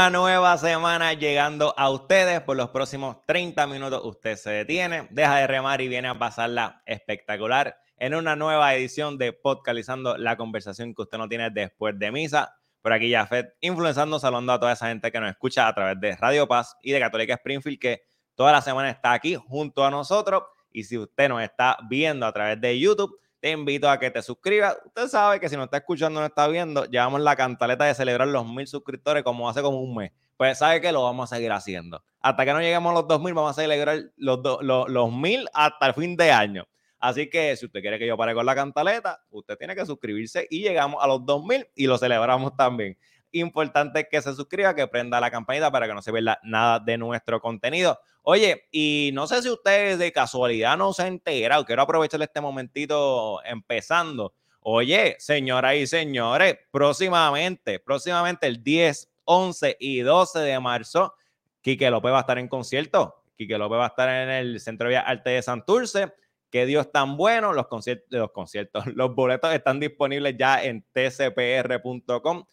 Una 0.00 0.08
nueva 0.08 0.56
semana 0.56 1.12
llegando 1.12 1.74
a 1.76 1.90
ustedes. 1.90 2.40
Por 2.40 2.56
los 2.56 2.70
próximos 2.70 3.18
30 3.26 3.66
minutos 3.66 4.00
usted 4.02 4.36
se 4.36 4.48
detiene, 4.48 5.06
deja 5.10 5.36
de 5.36 5.46
remar 5.46 5.82
y 5.82 5.88
viene 5.88 6.08
a 6.08 6.18
pasarla 6.18 6.82
espectacular 6.86 7.76
en 7.98 8.14
una 8.14 8.34
nueva 8.34 8.74
edición 8.74 9.18
de 9.18 9.34
Podcalizando 9.34 10.16
la 10.16 10.38
conversación 10.38 10.94
que 10.94 11.02
usted 11.02 11.18
no 11.18 11.28
tiene 11.28 11.50
después 11.50 11.98
de 11.98 12.10
misa. 12.10 12.56
Por 12.80 12.94
aquí 12.94 13.10
ya 13.10 13.26
Fed, 13.26 13.48
influenciando, 13.60 14.18
saludando 14.18 14.54
a 14.54 14.58
toda 14.58 14.72
esa 14.72 14.88
gente 14.88 15.12
que 15.12 15.20
nos 15.20 15.32
escucha 15.32 15.68
a 15.68 15.74
través 15.74 16.00
de 16.00 16.16
Radio 16.16 16.48
Paz 16.48 16.78
y 16.80 16.92
de 16.92 16.98
Católica 16.98 17.34
Springfield, 17.34 17.78
que 17.78 18.04
toda 18.34 18.52
la 18.52 18.62
semana 18.62 18.88
está 18.88 19.12
aquí 19.12 19.34
junto 19.34 19.84
a 19.84 19.90
nosotros. 19.90 20.44
Y 20.72 20.84
si 20.84 20.96
usted 20.96 21.28
nos 21.28 21.42
está 21.42 21.76
viendo 21.90 22.24
a 22.24 22.32
través 22.32 22.58
de 22.58 22.80
YouTube, 22.80 23.18
te 23.40 23.50
invito 23.50 23.88
a 23.88 23.98
que 23.98 24.10
te 24.10 24.22
suscribas. 24.22 24.76
Usted 24.84 25.08
sabe 25.08 25.40
que 25.40 25.48
si 25.48 25.56
no 25.56 25.64
está 25.64 25.78
escuchando, 25.78 26.20
no 26.20 26.26
está 26.26 26.46
viendo, 26.46 26.84
llevamos 26.84 27.20
la 27.20 27.34
cantaleta 27.34 27.84
de 27.84 27.94
celebrar 27.94 28.28
los 28.28 28.46
mil 28.46 28.66
suscriptores 28.66 29.24
como 29.24 29.48
hace 29.48 29.62
como 29.62 29.80
un 29.80 29.96
mes. 29.96 30.12
Pues 30.36 30.58
sabe 30.58 30.80
que 30.80 30.92
lo 30.92 31.02
vamos 31.02 31.32
a 31.32 31.36
seguir 31.36 31.50
haciendo. 31.52 32.02
Hasta 32.20 32.44
que 32.44 32.52
no 32.52 32.60
lleguemos 32.60 32.90
a 32.90 32.94
los 32.94 33.08
2000, 33.08 33.34
vamos 33.34 33.58
a 33.58 33.62
celebrar 33.62 33.98
los, 34.16 34.40
los, 34.62 34.88
los 34.88 35.12
mil 35.12 35.48
hasta 35.54 35.86
el 35.86 35.94
fin 35.94 36.16
de 36.16 36.30
año. 36.30 36.68
Así 36.98 37.30
que 37.30 37.56
si 37.56 37.64
usted 37.64 37.80
quiere 37.80 37.98
que 37.98 38.06
yo 38.06 38.16
pare 38.16 38.34
con 38.34 38.44
la 38.44 38.54
cantaleta, 38.54 39.22
usted 39.30 39.56
tiene 39.56 39.74
que 39.74 39.86
suscribirse 39.86 40.46
y 40.50 40.60
llegamos 40.60 41.02
a 41.02 41.06
los 41.06 41.24
2000 41.24 41.68
y 41.74 41.86
lo 41.86 41.96
celebramos 41.96 42.54
también. 42.56 42.98
Importante 43.32 44.08
que 44.10 44.20
se 44.20 44.34
suscriba, 44.34 44.74
que 44.74 44.88
prenda 44.88 45.20
la 45.20 45.30
campanita 45.30 45.70
para 45.70 45.86
que 45.86 45.94
no 45.94 46.02
se 46.02 46.10
vea 46.10 46.38
nada 46.42 46.80
de 46.80 46.98
nuestro 46.98 47.40
contenido. 47.40 47.98
Oye, 48.22 48.68
y 48.70 49.10
no 49.14 49.26
sé 49.26 49.42
si 49.42 49.48
ustedes 49.48 49.98
de 49.98 50.12
casualidad 50.12 50.76
no 50.76 50.92
se 50.92 51.02
han 51.02 51.08
enterado, 51.08 51.64
quiero 51.64 51.82
aprovechar 51.82 52.20
este 52.22 52.40
momentito 52.40 53.42
empezando. 53.44 54.34
Oye, 54.60 55.16
señoras 55.18 55.76
y 55.76 55.86
señores, 55.86 56.58
próximamente, 56.70 57.80
próximamente 57.80 58.46
el 58.46 58.62
10, 58.62 59.10
11 59.24 59.76
y 59.80 60.00
12 60.00 60.40
de 60.40 60.60
marzo, 60.60 61.14
Quique 61.62 61.90
López 61.90 62.12
va 62.12 62.18
a 62.18 62.20
estar 62.20 62.38
en 62.38 62.48
concierto. 62.48 63.22
Quique 63.36 63.56
López 63.56 63.78
va 63.78 63.84
a 63.84 63.88
estar 63.88 64.08
en 64.08 64.28
el 64.28 64.60
Centro 64.60 64.88
de 64.88 64.98
Arte 64.98 65.30
de 65.30 65.42
Santurce. 65.42 66.12
Que 66.50 66.66
Dios 66.66 66.90
tan 66.90 67.16
bueno, 67.16 67.52
los 67.52 67.68
conciertos, 67.68 68.06
los 68.10 68.32
conciertos, 68.32 68.84
los 68.94 69.14
boletos 69.14 69.54
están 69.54 69.78
disponibles 69.78 70.36
ya 70.36 70.62
en 70.62 70.84
tcpr.com. 70.92 72.44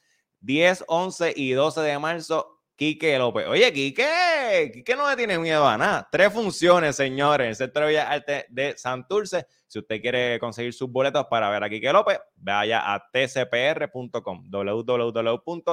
10, 0.48 0.86
11 0.88 1.34
y 1.36 1.52
12 1.52 1.82
de 1.82 2.00
marzo 2.00 2.62
Quique 2.78 3.18
López. 3.18 3.48
Oye, 3.48 3.74
Quique, 3.74 4.72
Quique 4.74 4.96
no 4.96 5.10
le 5.10 5.18
tiene 5.18 5.38
miedo 5.38 5.68
a 5.68 5.78
nada. 5.78 6.08
Tres 6.10 6.32
funciones, 6.32 6.96
señores, 6.96 7.44
en 7.44 7.50
el 7.50 7.56
Centro 7.58 7.82
de 7.82 7.88
Bellas 7.88 8.08
Artes 8.10 8.46
de 8.48 8.78
Santurce. 8.78 9.46
Si 9.68 9.80
usted 9.80 10.00
quiere 10.02 10.40
conseguir 10.40 10.74
sus 10.74 10.90
boletos 10.90 11.26
para 11.30 11.50
ver 11.50 11.66
a 11.66 11.70
Quique 11.70 11.92
López, 11.92 12.22
vaya 12.38 12.94
a 12.94 13.10
tcpr.com, 13.12 14.50
www.tcpr.com. 14.50 15.66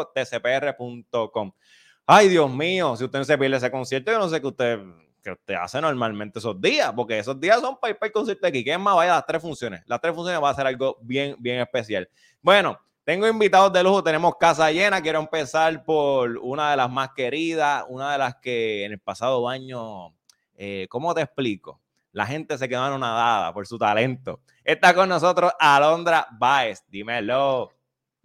Ay, 2.05 2.29
Dios 2.29 2.51
mío, 2.51 2.97
si 2.97 3.05
usted 3.05 3.21
no 3.21 3.25
se 3.25 3.39
pierde 3.39 3.59
ese 3.59 3.71
concierto, 3.71 4.11
yo 4.11 4.19
no 4.19 4.29
sé 4.29 4.41
qué 4.41 4.47
usted, 4.49 4.81
qué 5.23 5.31
usted 5.31 5.55
hace 5.55 5.81
normalmente 5.81 6.41
esos 6.41 6.61
días, 6.61 6.93
porque 6.97 7.21
esos 7.21 7.39
días 7.39 7.61
son 7.61 7.79
para 7.79 7.93
ir 7.93 7.97
para 7.97 8.09
el 8.09 8.13
concierto 8.13 8.45
de 8.45 8.53
Quique. 8.53 8.73
Es 8.73 8.81
más, 8.81 8.97
vaya 8.97 9.13
a 9.13 9.17
las 9.19 9.27
tres 9.27 9.41
funciones. 9.41 9.83
Las 9.87 10.01
tres 10.01 10.13
funciones 10.17 10.43
va 10.43 10.51
a 10.51 10.55
ser 10.55 10.67
algo 10.67 10.99
bien, 11.01 11.37
bien 11.39 11.61
especial. 11.61 12.09
Bueno, 12.43 12.81
tengo 13.05 13.29
invitados 13.29 13.73
de 13.73 13.83
lujo, 13.83 14.03
tenemos 14.03 14.35
casa 14.37 14.71
llena. 14.71 15.03
Quiero 15.03 15.21
empezar 15.21 15.85
por 15.85 16.39
una 16.39 16.71
de 16.71 16.77
las 16.79 16.91
más 16.91 17.11
queridas, 17.15 17.85
una 17.89 18.13
de 18.13 18.19
las 18.19 18.37
que 18.37 18.85
en 18.85 18.93
el 18.93 18.99
pasado 18.99 19.47
año, 19.47 20.15
eh, 20.55 20.87
¿cómo 20.89 21.15
te 21.15 21.21
explico? 21.21 21.81
La 22.13 22.27
gente 22.27 22.57
se 22.57 22.69
quedó 22.69 22.83
anonadada 22.83 23.53
por 23.53 23.67
su 23.67 23.79
talento. 23.79 24.41
Está 24.65 24.95
con 24.95 25.09
nosotros 25.09 25.53
Alondra 25.59 26.27
Baez. 26.33 26.83
Dímelo. 26.89 27.71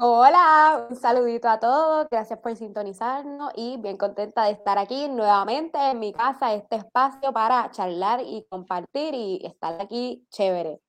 Hola, 0.02 0.88
un 0.90 0.96
saludito 0.96 1.50
a 1.50 1.60
todos, 1.60 2.08
gracias 2.10 2.40
por 2.40 2.56
sintonizarnos 2.56 3.52
y 3.54 3.76
bien 3.82 3.98
contenta 3.98 4.46
de 4.46 4.52
estar 4.52 4.78
aquí 4.78 5.10
nuevamente 5.10 5.78
en 5.78 6.00
mi 6.00 6.14
casa, 6.14 6.54
este 6.54 6.78
espacio 6.78 7.34
para 7.34 7.70
charlar 7.72 8.22
y 8.22 8.46
compartir 8.50 9.14
y 9.14 9.46
estar 9.46 9.82
aquí 9.82 10.26
chévere. 10.30 10.80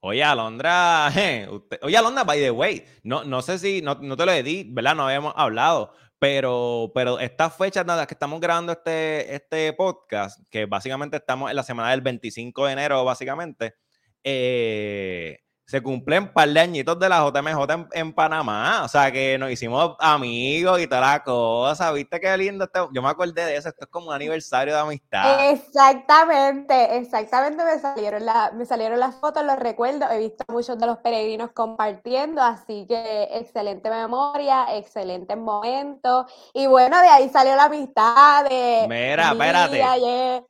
Oye, 0.00 0.22
Alondra, 0.22 1.08
oye, 1.82 1.96
Alondra, 1.96 2.22
by 2.22 2.38
the 2.38 2.50
way, 2.52 2.84
no, 3.02 3.24
no 3.24 3.42
sé 3.42 3.58
si, 3.58 3.82
no, 3.82 3.96
no 3.96 4.16
te 4.16 4.26
lo 4.26 4.32
di, 4.44 4.64
¿verdad? 4.70 4.94
No 4.94 5.04
habíamos 5.06 5.34
hablado, 5.36 5.92
pero, 6.20 6.92
pero 6.94 7.18
estas 7.18 7.56
fechas 7.56 7.84
nada 7.84 8.06
que 8.06 8.14
estamos 8.14 8.40
grabando 8.40 8.72
este, 8.72 9.34
este 9.34 9.72
podcast, 9.72 10.40
que 10.50 10.66
básicamente 10.66 11.16
estamos 11.16 11.50
en 11.50 11.56
la 11.56 11.64
semana 11.64 11.90
del 11.90 12.00
25 12.02 12.66
de 12.66 12.72
enero, 12.72 13.04
básicamente, 13.04 13.74
eh, 14.22 15.40
se 15.68 15.82
cumplen 15.82 16.22
un 16.22 16.32
par 16.32 16.48
de 16.48 16.60
añitos 16.60 16.98
de 16.98 17.10
la 17.10 17.18
JMJ 17.18 17.88
en, 17.92 18.14
Panamá. 18.14 18.84
O 18.84 18.88
sea, 18.88 19.12
que 19.12 19.36
nos 19.36 19.50
hicimos 19.50 19.96
amigos 19.98 20.80
y 20.80 20.86
toda 20.86 21.02
la 21.02 21.22
cosa. 21.22 21.92
¿Viste 21.92 22.18
qué 22.18 22.34
lindo? 22.38 22.64
Este? 22.64 22.80
Yo 22.90 23.02
me 23.02 23.08
acordé 23.10 23.44
de 23.44 23.54
eso. 23.54 23.68
Esto 23.68 23.84
es 23.84 23.90
como 23.90 24.06
un 24.06 24.14
aniversario 24.14 24.72
de 24.72 24.80
amistad. 24.80 25.50
Exactamente, 25.50 26.96
exactamente. 26.96 27.62
Me 27.62 27.78
salieron, 27.78 28.24
la, 28.24 28.50
me 28.54 28.64
salieron 28.64 28.98
las 28.98 29.16
fotos, 29.16 29.44
los 29.44 29.58
recuerdos. 29.58 30.10
He 30.10 30.18
visto 30.18 30.42
muchos 30.48 30.78
de 30.78 30.86
los 30.86 30.96
peregrinos 30.98 31.50
compartiendo. 31.52 32.40
Así 32.40 32.86
que 32.88 33.28
excelente 33.32 33.90
memoria, 33.90 34.74
excelente 34.74 35.36
momento. 35.36 36.24
Y 36.54 36.66
bueno, 36.66 36.98
de 37.02 37.08
ahí 37.08 37.28
salió 37.28 37.54
la 37.56 37.64
amistad 37.64 38.44
de. 38.44 38.86
Mira, 38.88 39.32
espérate. 39.32 40.46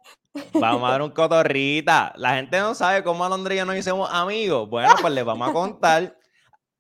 Vamos 0.55 0.89
a 0.89 0.93
dar 0.93 1.03
un 1.03 1.11
cotorrita. 1.11 2.13
La 2.17 2.35
gente 2.35 2.59
no 2.59 2.75
sabe 2.75 3.03
cómo 3.03 3.25
Alondra 3.25 3.55
y 3.55 3.59
yo 3.59 3.65
nos 3.65 3.77
hicimos 3.77 4.09
amigos. 4.13 4.69
Bueno, 4.69 4.95
pues 5.01 5.13
les 5.13 5.25
vamos 5.25 5.49
a 5.49 5.53
contar. 5.53 6.17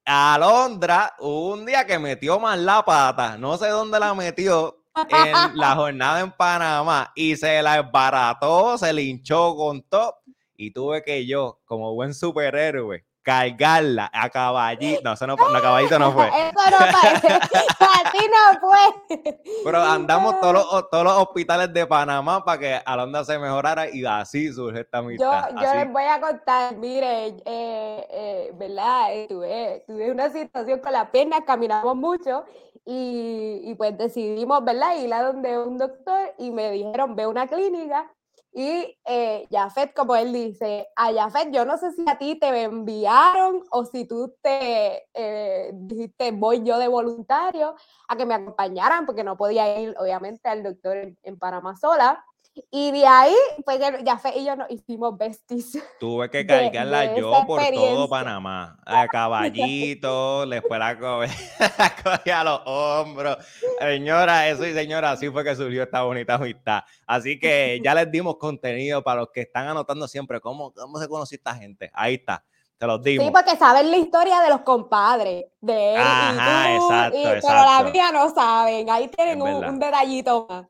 Alondra, 0.04 1.14
un 1.19 1.66
día 1.66 1.86
que 1.86 1.98
metió 1.98 2.41
mal 2.41 2.64
la 2.64 2.82
pata, 2.82 3.36
no 3.36 3.58
sé 3.58 3.68
dónde 3.68 4.00
la 4.00 4.14
metió 4.14 4.82
en 5.08 5.58
la 5.58 5.74
jornada 5.74 6.20
en 6.20 6.32
Panamá 6.32 7.12
y 7.14 7.36
se 7.36 7.62
la 7.62 7.80
esbarató, 7.80 8.78
se 8.78 8.92
linchó 8.92 9.54
con 9.54 9.82
todo. 9.82 10.16
Y 10.56 10.72
tuve 10.72 11.02
que 11.02 11.26
yo, 11.26 11.60
como 11.66 11.94
buen 11.94 12.14
superhéroe, 12.14 13.04
cargarla 13.22 14.10
a 14.12 14.30
caballito. 14.30 15.02
No, 15.04 15.12
eso 15.12 15.26
no, 15.26 15.36
no 15.36 15.60
caballito 15.60 15.98
no 15.98 16.12
fue. 16.12 16.28
Eso 16.38 16.70
no 16.70 16.78
parece. 16.78 17.28
A 17.80 18.10
ti 18.10 18.18
no 18.28 18.60
fue. 18.60 19.34
Pero 19.64 19.82
andamos 19.82 20.40
todos 20.40 20.54
los, 20.54 20.90
todos 20.90 21.04
los 21.04 21.12
hospitales 21.14 21.72
de 21.72 21.86
Panamá 21.86 22.44
para 22.44 22.58
que 22.58 22.80
Alondra 22.84 23.24
se 23.24 23.38
mejorara 23.38 23.88
y 23.90 24.04
así 24.04 24.52
surge 24.52 24.80
esta 24.80 24.98
amistad. 24.98 25.50
Yo, 25.50 25.62
yo 25.62 25.74
les 25.74 25.92
voy 25.92 26.04
a 26.04 26.20
contar, 26.20 26.76
mire, 26.76 27.26
eh, 27.44 28.06
eh, 28.10 28.52
¿verdad? 28.54 29.14
Eh, 29.14 29.26
tuve, 29.28 29.84
tuve, 29.86 30.10
una 30.10 30.30
situación 30.30 30.80
con 30.80 30.92
la 30.92 31.10
pierna, 31.10 31.44
caminamos 31.44 31.96
mucho 31.96 32.44
y, 32.84 33.60
y 33.64 33.74
pues 33.74 33.96
decidimos, 33.98 34.64
¿verdad? 34.64 34.96
Ir 34.96 35.12
a 35.12 35.22
donde 35.22 35.58
un 35.58 35.76
doctor 35.76 36.34
y 36.38 36.50
me 36.50 36.70
dijeron, 36.70 37.14
ve 37.14 37.24
a 37.24 37.28
una 37.28 37.46
clínica 37.46 38.10
y 38.58 38.98
eh, 39.04 39.46
Jafet, 39.52 39.94
como 39.94 40.16
él 40.16 40.32
dice, 40.32 40.88
a 40.96 41.12
Jafet, 41.12 41.52
yo 41.52 41.64
no 41.64 41.78
sé 41.78 41.92
si 41.92 42.04
a 42.08 42.19
ti 42.19 42.34
te 42.41 42.64
enviaron 42.64 43.62
o 43.70 43.84
si 43.84 44.04
tú 44.04 44.34
te 44.42 45.06
eh, 45.14 45.70
dijiste, 45.74 46.32
voy 46.32 46.64
yo 46.64 46.76
de 46.76 46.88
voluntario 46.88 47.76
a 48.08 48.16
que 48.16 48.26
me 48.26 48.34
acompañaran, 48.34 49.06
porque 49.06 49.22
no 49.22 49.36
podía 49.36 49.78
ir, 49.78 49.94
obviamente, 49.97 50.48
al 50.48 50.64
doctor 50.64 50.97
en 51.22 51.38
Panamá 51.38 51.76
sola. 51.76 52.24
Y 52.70 52.91
de 52.92 53.06
ahí, 53.06 53.34
pues 53.64 53.78
ya 53.78 54.20
y 54.34 54.44
yo 54.44 54.56
nos 54.56 54.70
hicimos 54.70 55.16
besties. 55.16 55.78
Tuve 55.98 56.30
que 56.30 56.46
cargarla 56.46 57.16
yo 57.16 57.32
por 57.46 57.62
todo 57.62 58.09
Panamá. 58.09 58.78
A 58.84 59.06
caballito, 59.06 60.47
después 60.47 60.80
la 60.80 60.98
cogí 60.98 62.30
a 62.30 62.44
los 62.44 62.60
hombros. 62.65 63.38
Señora, 63.80 64.48
eso 64.48 64.66
y 64.66 64.74
señora, 64.74 65.12
así 65.12 65.28
fue 65.30 65.44
que 65.44 65.54
surgió 65.56 65.83
esta 65.83 66.03
bonita 66.03 66.34
amistad. 66.34 66.83
Así 67.06 67.38
que 67.38 67.80
ya 67.83 67.94
les 67.94 68.10
dimos 68.10 68.36
contenido 68.36 69.03
para 69.03 69.21
los 69.21 69.30
que 69.30 69.42
están 69.42 69.68
anotando 69.68 70.09
siempre 70.09 70.41
cómo, 70.41 70.72
cómo 70.72 70.98
se 70.98 71.09
conoció 71.09 71.36
esta 71.36 71.54
gente. 71.54 71.91
Ahí 71.92 72.15
está. 72.15 72.44
Te 72.78 72.86
los 72.86 73.03
dimos. 73.03 73.27
Sí, 73.27 73.33
porque 73.33 73.56
saben 73.56 73.91
la 73.91 73.97
historia 73.97 74.41
de 74.41 74.50
los 74.50 74.60
compadres, 74.60 75.47
de 75.60 75.94
él 75.94 76.00
Ajá, 76.00 76.72
y 76.72 76.78
tú, 76.78 76.84
exacto, 76.84 77.18
exacto. 77.18 77.47
pero 77.48 77.62
la 77.65 77.91
mía 77.91 78.12
no 78.12 78.30
saben. 78.33 78.88
Ahí 78.88 79.09
tienen 79.09 79.42
un, 79.42 79.65
un 79.65 79.78
detallito 79.80 80.47
más. 80.48 80.66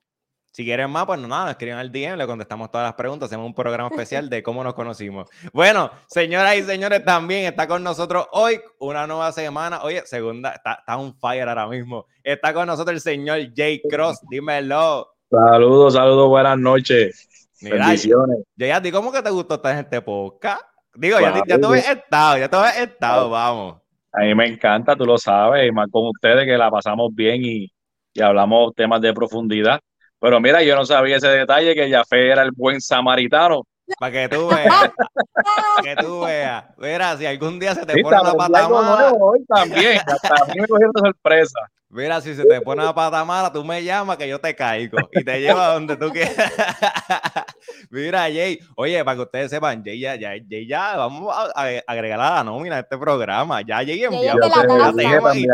Si 0.51 0.65
quieren 0.65 0.91
más, 0.91 1.07
pues 1.07 1.21
no, 1.21 1.29
nada, 1.29 1.53
escriban 1.53 1.79
al 1.79 1.93
DM, 1.93 2.17
le 2.17 2.27
contestamos 2.27 2.71
todas 2.71 2.87
las 2.87 2.95
preguntas, 2.95 3.29
hacemos 3.29 3.47
un 3.47 3.55
programa 3.55 3.91
especial 3.91 4.29
de 4.29 4.43
cómo 4.43 4.65
nos 4.65 4.75
conocimos. 4.75 5.29
Bueno, 5.53 5.91
señoras 6.09 6.57
y 6.57 6.63
señores, 6.63 7.05
también 7.05 7.45
está 7.45 7.69
con 7.69 7.83
nosotros 7.85 8.27
hoy 8.33 8.61
una 8.81 9.07
nueva 9.07 9.31
semana. 9.33 9.83
Oye, 9.83 10.03
segunda, 10.07 10.51
está, 10.51 10.75
está 10.81 10.97
un 10.97 11.15
fire 11.15 11.49
ahora 11.49 11.69
mismo. 11.69 12.07
Está 12.25 12.53
con 12.53 12.67
nosotros 12.67 12.95
el 12.95 13.01
señor 13.01 13.39
Jay 13.55 13.81
Cross, 13.89 14.21
dímelo. 14.29 15.09
Saludos, 15.31 15.95
saludos, 15.95 16.29
buenas 16.29 16.59
noches. 16.59 17.51
Bendiciones. 17.61 18.39
Jay, 18.59 18.71
¿a 18.71 18.83
ti 18.83 18.91
cómo 18.91 19.13
que 19.13 19.23
te 19.23 19.31
gustó 19.31 19.57
estar 19.57 19.73
en 19.73 19.81
este 19.81 20.01
podcast? 20.01 20.63
Digo, 20.95 21.21
ya, 21.21 21.43
ya 21.47 21.59
te 21.59 21.67
había 21.67 21.93
estado, 21.93 22.39
ya 22.39 22.49
te 22.49 22.57
había 22.57 22.83
estado, 22.83 23.31
vamos. 23.31 23.77
A 24.13 24.23
mí 24.23 24.35
me 24.35 24.47
encanta, 24.47 24.97
tú 24.97 25.05
lo 25.05 25.19
sabes, 25.19 25.69
y 25.69 25.71
más 25.71 25.89
con 25.93 26.09
ustedes 26.09 26.45
que 26.45 26.57
la 26.57 26.71
pasamos 26.71 27.15
bien 27.15 27.45
y, 27.45 27.71
y 28.15 28.21
hablamos 28.21 28.75
temas 28.75 29.01
de 29.01 29.13
profundidad. 29.13 29.79
Pero 30.21 30.41
mira, 30.41 30.63
yo 30.63 30.75
no 30.75 30.85
sabía 30.85 31.17
ese 31.17 31.29
detalle 31.29 31.75
que 31.75 31.91
Jafé 31.91 32.31
era 32.31 32.43
el 32.43 32.51
buen 32.53 32.81
samaritano. 32.81 33.63
Para 33.99 34.13
que 34.13 34.29
tú 34.29 34.49
veas. 34.49 34.69
para 35.33 35.83
que 35.83 36.03
tú 36.03 36.21
veas. 36.21 36.65
Mira, 36.77 37.17
si 37.17 37.27
algún 37.27 37.59
día 37.59 37.75
se 37.75 37.87
te 37.87 38.03
pone 38.03 38.17
la 38.23 38.35
pata 38.35 38.69
mal. 38.69 39.15
Hoy 39.19 39.45
también. 39.47 40.01
Hasta 40.07 40.43
a 40.43 40.47
mí 40.47 40.61
me 40.61 40.69
cogieron 40.69 40.93
de 40.93 41.01
sorpresa. 41.01 41.59
Mira, 41.91 42.21
si 42.21 42.35
se 42.35 42.45
te 42.45 42.61
pone 42.61 42.83
una 42.83 42.95
pata 42.95 43.25
mala, 43.25 43.51
tú 43.51 43.65
me 43.65 43.83
llamas 43.83 44.19
que 44.19 44.29
yo 44.29 44.39
te 44.39 44.55
caigo 44.55 44.99
y 45.11 45.25
te 45.25 45.41
llevo 45.41 45.59
a 45.59 45.73
donde 45.73 45.97
tú 45.97 46.11
quieras. 46.11 46.37
Mira, 47.91 48.25
Jay, 48.25 48.59
oye, 48.77 49.03
para 49.03 49.17
que 49.17 49.23
ustedes 49.23 49.51
sepan, 49.51 49.83
Jay 49.83 49.99
ya, 49.99 50.15
ya, 50.17 50.33
Jay 50.51 50.67
ya, 50.67 50.99
vamos 50.99 51.35
a, 51.35 51.63
agregar 51.87 52.21
a 52.21 52.35
la 52.35 52.45
nómina 52.45 52.77
a 52.77 52.81
este 52.81 52.99
programa. 52.99 53.63
Ya 53.63 53.77
Jay 53.77 54.05
envió 54.05 54.35
la, 54.35 54.67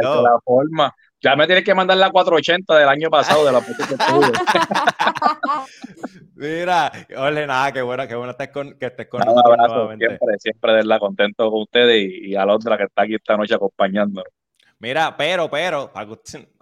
todo. 0.02 0.22
La 0.22 0.40
forma. 0.44 0.92
Ya 1.24 1.34
me 1.36 1.46
tienes 1.46 1.64
que 1.64 1.74
mandar 1.74 1.96
la 1.96 2.10
480 2.10 2.76
del 2.76 2.86
año 2.86 3.08
pasado 3.08 3.46
de 3.46 3.52
la 3.52 3.64
Mira, 6.34 6.92
ole, 7.16 7.46
nada, 7.46 7.72
qué 7.72 7.80
bueno, 7.80 8.06
qué 8.06 8.14
bueno 8.14 8.32
estés 8.32 8.50
con, 8.50 8.78
que 8.78 8.84
estés 8.86 9.06
con 9.06 9.20
nosotros 9.20 9.56
nuevamente. 9.56 10.06
Siempre, 10.06 10.38
siempre 10.38 10.72
de 10.74 10.84
la 10.84 10.98
contento 10.98 11.50
con 11.50 11.62
ustedes 11.62 11.96
y, 11.96 12.32
y 12.32 12.36
a 12.36 12.44
la 12.44 12.54
otra 12.54 12.76
que 12.76 12.84
está 12.84 13.04
aquí 13.04 13.14
esta 13.14 13.38
noche 13.38 13.54
acompañándonos. 13.54 14.30
Mira, 14.78 15.16
pero, 15.16 15.48
pero, 15.48 15.90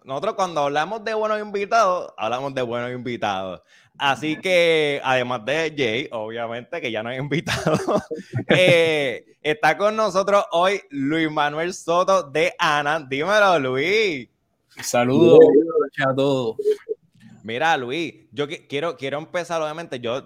nosotros 0.04 0.34
cuando 0.34 0.60
hablamos 0.60 1.02
de 1.02 1.14
buenos 1.14 1.40
invitados, 1.40 2.14
hablamos 2.16 2.54
de 2.54 2.62
buenos 2.62 2.92
invitados. 2.92 3.62
Así 3.98 4.36
que, 4.36 5.00
además 5.02 5.44
de 5.44 5.74
Jay, 5.76 6.08
obviamente, 6.12 6.80
que 6.80 6.92
ya 6.92 7.02
no 7.02 7.08
hay 7.08 7.18
invitado, 7.18 8.00
eh, 8.48 9.24
está 9.42 9.76
con 9.76 9.96
nosotros 9.96 10.44
hoy 10.52 10.80
Luis 10.90 11.28
Manuel 11.32 11.74
Soto 11.74 12.22
de 12.22 12.54
Ana. 12.60 13.00
Dímelo, 13.00 13.58
Luis. 13.58 14.28
Saludos 14.80 15.40
a 16.06 16.14
todos. 16.14 16.56
Mira, 17.42 17.76
Luis, 17.76 18.14
yo 18.30 18.46
quiero, 18.68 18.96
quiero 18.96 19.18
empezar, 19.18 19.60
obviamente, 19.60 19.98
yo, 20.00 20.22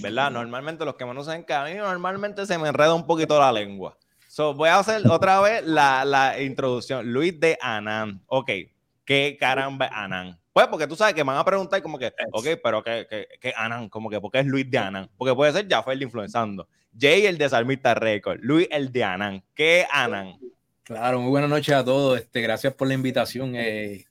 ¿verdad? 0.00 0.30
Normalmente 0.30 0.84
los 0.84 0.94
que 0.94 1.04
me 1.04 1.10
conocen 1.10 1.44
que 1.44 1.52
a 1.52 1.64
mí 1.64 1.74
normalmente 1.74 2.46
se 2.46 2.56
me 2.58 2.68
enreda 2.68 2.94
un 2.94 3.06
poquito 3.06 3.38
la 3.38 3.52
lengua. 3.52 3.96
So, 4.28 4.54
voy 4.54 4.70
a 4.70 4.78
hacer 4.78 5.06
otra 5.10 5.40
vez 5.40 5.64
la, 5.66 6.04
la 6.04 6.40
introducción. 6.40 7.12
Luis 7.12 7.38
de 7.38 7.58
Anán. 7.60 8.22
Ok, 8.26 8.50
¿qué 9.04 9.36
caramba 9.38 9.86
es 9.86 9.92
Anán? 9.92 10.38
Pues 10.52 10.68
porque 10.68 10.86
tú 10.86 10.96
sabes 10.96 11.14
que 11.14 11.24
me 11.24 11.32
van 11.32 11.38
a 11.38 11.44
preguntar 11.44 11.82
como 11.82 11.98
que, 11.98 12.12
ok, 12.32 12.46
pero 12.62 12.82
¿qué, 12.82 13.06
qué, 13.08 13.26
qué 13.40 13.52
Anán? 13.56 13.88
Como 13.88 14.08
que, 14.08 14.20
¿por 14.20 14.30
qué 14.30 14.40
es 14.40 14.46
Luis 14.46 14.70
de 14.70 14.78
Anán? 14.78 15.10
Porque 15.16 15.34
puede 15.34 15.52
ser 15.52 15.66
Jaffer 15.68 15.94
el 15.94 16.02
influenzando. 16.02 16.68
Jay 16.98 17.26
el 17.26 17.38
de 17.38 17.48
Salmista 17.48 17.94
Record. 17.94 18.38
Luis 18.42 18.68
el 18.70 18.92
de 18.92 19.04
Anán. 19.04 19.42
¿Qué 19.54 19.86
Anán? 19.90 20.38
Claro, 20.84 21.20
muy 21.20 21.30
buenas 21.30 21.48
noches 21.48 21.74
a 21.74 21.84
todos. 21.84 22.18
Este, 22.18 22.40
gracias 22.40 22.74
por 22.74 22.88
la 22.88 22.94
invitación. 22.94 23.54
Eh, 23.54 24.04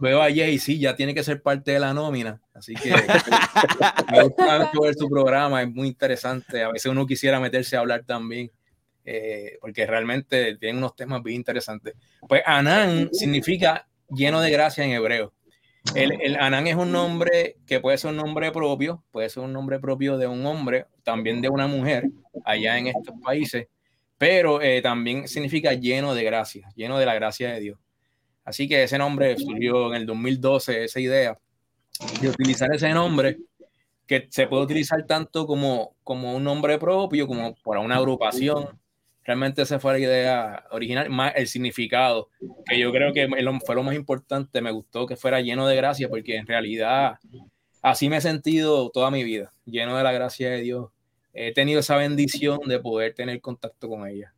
veo, 0.00 0.20
a 0.20 0.24
Jay, 0.24 0.58
sí, 0.58 0.78
ya 0.80 0.96
tiene 0.96 1.14
que 1.14 1.22
ser 1.22 1.42
parte 1.42 1.72
de 1.72 1.80
la 1.80 1.94
nómina. 1.94 2.40
Así 2.54 2.74
que 2.74 2.90
me 4.10 4.22
gusta 4.24 4.70
ver 4.80 4.94
su 4.94 5.08
programa, 5.08 5.62
es 5.62 5.70
muy 5.70 5.86
interesante. 5.86 6.62
A 6.64 6.72
veces 6.72 6.90
uno 6.90 7.06
quisiera 7.06 7.38
meterse 7.38 7.76
a 7.76 7.80
hablar 7.80 8.04
también. 8.04 8.50
Eh, 9.08 9.58
porque 9.60 9.86
realmente 9.86 10.56
tienen 10.56 10.78
unos 10.78 10.96
temas 10.96 11.22
bien 11.22 11.36
interesantes. 11.36 11.94
Pues 12.28 12.42
Anán 12.44 13.08
significa 13.12 13.86
lleno 14.10 14.40
de 14.40 14.50
gracia 14.50 14.84
en 14.84 14.90
hebreo. 14.90 15.32
El, 15.94 16.20
el, 16.20 16.36
Anán 16.40 16.66
es 16.66 16.74
un 16.74 16.90
nombre 16.90 17.58
que 17.64 17.78
puede 17.78 17.98
ser 17.98 18.10
un 18.10 18.16
nombre 18.16 18.50
propio, 18.50 19.04
puede 19.12 19.28
ser 19.28 19.44
un 19.44 19.52
nombre 19.52 19.78
propio 19.78 20.18
de 20.18 20.26
un 20.26 20.44
hombre, 20.44 20.86
también 21.04 21.40
de 21.40 21.48
una 21.48 21.68
mujer, 21.68 22.10
allá 22.44 22.76
en 22.76 22.88
estos 22.88 23.14
países, 23.22 23.68
pero 24.18 24.60
eh, 24.62 24.80
también 24.82 25.28
significa 25.28 25.72
lleno 25.74 26.14
de 26.14 26.24
gracia, 26.24 26.68
lleno 26.74 26.98
de 26.98 27.06
la 27.06 27.14
gracia 27.14 27.52
de 27.52 27.60
Dios. 27.60 27.78
Así 28.44 28.68
que 28.68 28.82
ese 28.82 28.98
nombre 28.98 29.36
surgió 29.36 29.88
en 29.88 30.02
el 30.02 30.06
2012, 30.06 30.84
esa 30.84 31.00
idea 31.00 31.38
de 32.20 32.28
utilizar 32.28 32.72
ese 32.74 32.90
nombre 32.90 33.38
que 34.06 34.28
se 34.30 34.46
puede 34.46 34.62
utilizar 34.62 35.04
tanto 35.06 35.46
como, 35.46 35.96
como 36.04 36.34
un 36.34 36.44
nombre 36.44 36.78
propio, 36.78 37.26
como 37.26 37.56
para 37.56 37.80
una 37.80 37.96
agrupación, 37.96 38.78
realmente 39.24 39.62
esa 39.62 39.80
fue 39.80 39.94
la 39.94 39.98
idea 39.98 40.64
original, 40.70 41.10
más 41.10 41.32
el 41.34 41.48
significado, 41.48 42.28
que 42.66 42.78
yo 42.78 42.92
creo 42.92 43.12
que 43.12 43.28
fue 43.64 43.74
lo 43.74 43.82
más 43.82 43.96
importante, 43.96 44.60
me 44.60 44.70
gustó 44.70 45.06
que 45.06 45.16
fuera 45.16 45.40
lleno 45.40 45.66
de 45.66 45.74
gracia, 45.74 46.08
porque 46.08 46.36
en 46.36 46.46
realidad 46.46 47.18
así 47.82 48.08
me 48.08 48.18
he 48.18 48.20
sentido 48.20 48.90
toda 48.90 49.10
mi 49.10 49.24
vida, 49.24 49.52
lleno 49.64 49.96
de 49.96 50.04
la 50.04 50.12
gracia 50.12 50.50
de 50.50 50.60
Dios. 50.60 50.90
He 51.36 51.52
tenido 51.52 51.80
esa 51.80 51.96
bendición 51.96 52.60
de 52.66 52.78
poder 52.78 53.14
tener 53.14 53.40
contacto 53.40 53.88
con 53.88 54.06
ella. 54.06 54.32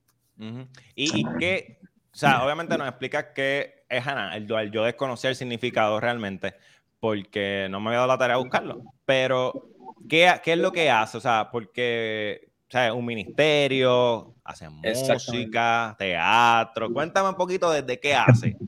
¿Y, 0.95 1.25
qué? 1.39 1.79
O 2.13 2.17
sea, 2.17 2.45
obviamente 2.45 2.77
nos 2.77 2.89
explicas 2.89 3.27
qué 3.35 3.85
es 3.89 4.07
Ana, 4.07 4.37
el 4.37 4.47
dual. 4.47 4.71
Yo 4.71 4.85
desconocí 4.85 5.27
el 5.27 5.37
significado 5.37 6.01
realmente, 6.01 6.55
porque 7.01 7.69
no 7.71 7.81
me 7.81 7.89
había 7.89 7.99
dado 7.99 8.09
la 8.09 8.19
tarea 8.19 8.37
de 8.37 8.43
buscarlo. 8.43 8.83
Pero, 9.05 9.71
¿qué, 10.09 10.33
qué 10.43 10.53
es 10.53 10.59
lo 10.59 10.73
que 10.73 10.91
hace? 10.91 11.19
O 11.19 11.21
sea, 11.21 11.49
porque 11.51 12.49
o 12.69 12.71
sea, 12.71 12.93
un 12.93 13.07
ministerio, 13.07 14.35
hacen 14.45 14.75
música, 14.75 15.97
teatro. 15.99 16.93
Cuéntame 16.93 17.31
un 17.31 17.35
poquito 17.35 17.71
desde 17.71 17.99
qué 17.99 18.15
hace. 18.15 18.59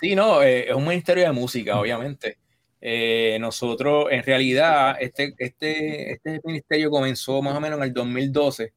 Sí, 0.00 0.16
no, 0.16 0.42
eh, 0.42 0.68
es 0.68 0.74
un 0.74 0.84
ministerio 0.84 1.22
de 1.22 1.30
música, 1.30 1.78
obviamente. 1.78 2.38
Eh, 2.86 3.38
nosotros, 3.40 4.08
en 4.10 4.22
realidad, 4.22 4.96
este, 5.00 5.34
este, 5.38 6.12
este 6.12 6.38
ministerio 6.44 6.90
comenzó 6.90 7.40
más 7.40 7.56
o 7.56 7.60
menos 7.60 7.78
en 7.78 7.84
el 7.84 7.94
2012, 7.94 8.74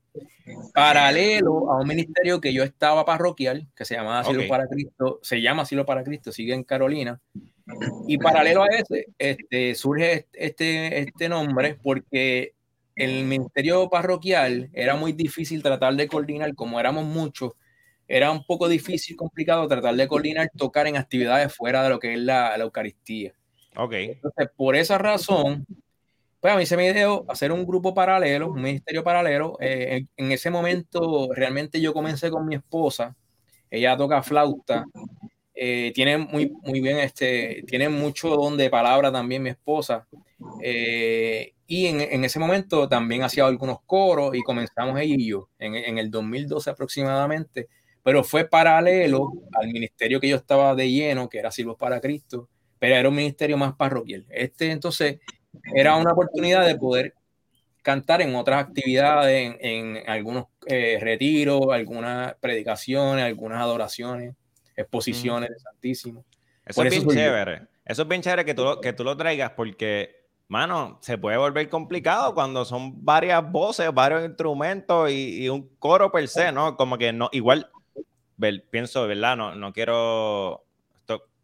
paralelo 0.74 1.70
a 1.70 1.82
un 1.82 1.88
ministerio 1.88 2.40
que 2.40 2.54
yo 2.54 2.64
estaba 2.64 3.04
parroquial, 3.04 3.68
que 3.76 3.84
se 3.84 3.96
llamaba 3.96 4.22
Asilo 4.22 4.48
para 4.48 4.66
Cristo, 4.68 5.20
se 5.22 5.42
llama 5.42 5.64
Asilo 5.64 5.86
para 5.86 6.06
Cristo, 6.06 6.32
sigue 6.32 6.54
en 6.54 6.64
Carolina. 6.64 7.20
Y 8.08 8.18
paralelo 8.18 8.64
a 8.64 8.68
ese, 8.68 9.08
este, 9.18 9.76
surge 9.76 10.28
este, 10.32 11.00
este 11.00 11.28
nombre 11.28 11.78
porque 11.84 12.54
el 12.96 13.26
ministerio 13.26 13.90
parroquial 13.90 14.70
era 14.72 14.96
muy 14.96 15.12
difícil 15.12 15.62
tratar 15.62 15.96
de 15.96 16.08
coordinar, 16.08 16.56
como 16.56 16.80
éramos 16.80 17.04
muchos, 17.04 17.56
era 18.08 18.32
un 18.32 18.46
poco 18.46 18.70
difícil, 18.70 19.18
complicado 19.18 19.68
tratar 19.68 19.96
de 19.96 20.08
coordinar, 20.08 20.50
tocar 20.56 20.88
en 20.88 20.96
actividades 20.96 21.54
fuera 21.54 21.84
de 21.84 21.90
lo 21.90 22.00
que 22.00 22.14
es 22.14 22.20
la, 22.20 22.56
Eucaristía. 22.56 23.34
Ok. 23.78 23.94
Entonces, 23.94 24.50
por 24.56 24.76
esa 24.76 24.98
razón, 24.98 25.66
pues 26.40 26.54
a 26.54 26.58
mí 26.58 26.66
se 26.66 26.78
me 26.78 26.94
dio 26.94 27.26
hacer 27.30 27.52
un 27.52 27.66
grupo 27.66 27.94
paralelo, 27.94 28.52
un 28.52 28.62
ministerio 28.62 29.04
paralelo. 29.04 29.58
Eh, 29.60 30.06
en, 30.16 30.32
ese 30.32 30.50
momento, 30.50 31.30
realmente 31.34 31.80
yo 31.80 31.94
comencé 31.94 32.32
con 32.32 32.48
mi 32.48 32.56
esposa, 32.56 33.16
ella 33.70 33.96
toca 33.96 34.24
flauta, 34.24 34.86
eh, 35.54 35.92
tiene 35.94 36.18
muy, 36.18 36.52
muy 36.64 36.82
bien, 36.82 36.98
este, 37.00 37.64
tiene 37.68 37.90
mucho 37.90 38.30
don 38.30 38.58
de 38.58 38.70
palabra 38.70 39.12
también 39.12 39.44
mi 39.44 39.50
esposa. 39.50 40.08
Eh, 40.64 41.54
y 41.68 41.88
en, 41.88 42.24
ese 42.24 42.40
momento 42.40 42.88
también 42.88 43.24
hacía 43.24 43.46
algunos 43.46 43.82
coros 43.86 44.36
y 44.36 44.42
comenzamos 44.42 45.00
ella 45.00 45.16
y 45.18 45.28
yo 45.28 45.50
en, 45.60 45.98
el 45.98 46.10
2012 46.10 46.70
aproximadamente, 46.70 47.68
pero 48.04 48.24
fue 48.24 48.46
paralelo 48.46 49.34
al 49.54 49.68
ministerio 49.68 50.20
que 50.20 50.30
yo 50.30 50.38
estaba 50.38 50.74
de 50.76 50.90
lleno, 50.90 51.28
que 51.28 51.40
era 51.40 51.52
Silvos 51.52 51.76
para 51.78 52.00
Cristo, 52.00 52.48
pero 52.80 52.96
era 52.96 53.10
un 53.10 53.16
ministerio 53.16 53.58
más 53.58 53.76
parroquial. 53.76 54.26
Este 54.30 54.72
entonces 54.72 55.20
era 55.76 55.96
una 55.96 56.14
oportunidad 56.14 56.66
de 56.66 56.76
poder 56.76 57.14
cantar 57.82 58.22
en 58.22 58.36
otras 58.36 58.64
actividades, 58.66 59.56
en, 59.60 60.04
algunos 60.08 60.46
eh, 60.66 60.98
retiros, 61.00 61.62
algunas 61.72 62.36
predicaciones, 62.36 63.24
algunas 63.24 63.62
adoraciones, 63.62 64.36
exposiciones 64.76 65.50
de 65.50 65.60
Santísimo. 65.60 66.26
Eso 66.66 66.84
es 66.84 66.92
bien 66.92 67.08
chévere. 67.08 67.62
Eso 67.86 68.02
es 68.02 68.08
bien 68.08 68.22
chévere 68.22 68.44
que 68.44 68.54
tú, 68.54 68.80
que 68.82 68.92
tú 68.92 69.04
lo 69.06 69.16
traigas 69.16 69.52
porque 69.52 70.18
mano, 70.48 70.98
se 71.02 71.18
puede 71.18 71.38
volver 71.38 71.70
complicado 71.70 72.34
cuando 72.34 72.66
son 72.66 73.04
varias 73.04 73.50
voces, 73.52 73.94
varios 73.94 74.24
instrumentos 74.26 75.12
y, 75.12 75.50
un 75.50 75.70
coro 75.80 76.12
per 76.12 76.28
se, 76.28 76.52
¿no? 76.52 76.78
Como 76.78 76.98
que 76.98 77.12
no, 77.14 77.30
igual, 77.32 77.70
pienso, 78.70 79.08
¿verdad? 79.08 79.36
No, 79.36 79.56
no 79.56 79.74
quiero, 79.74 80.66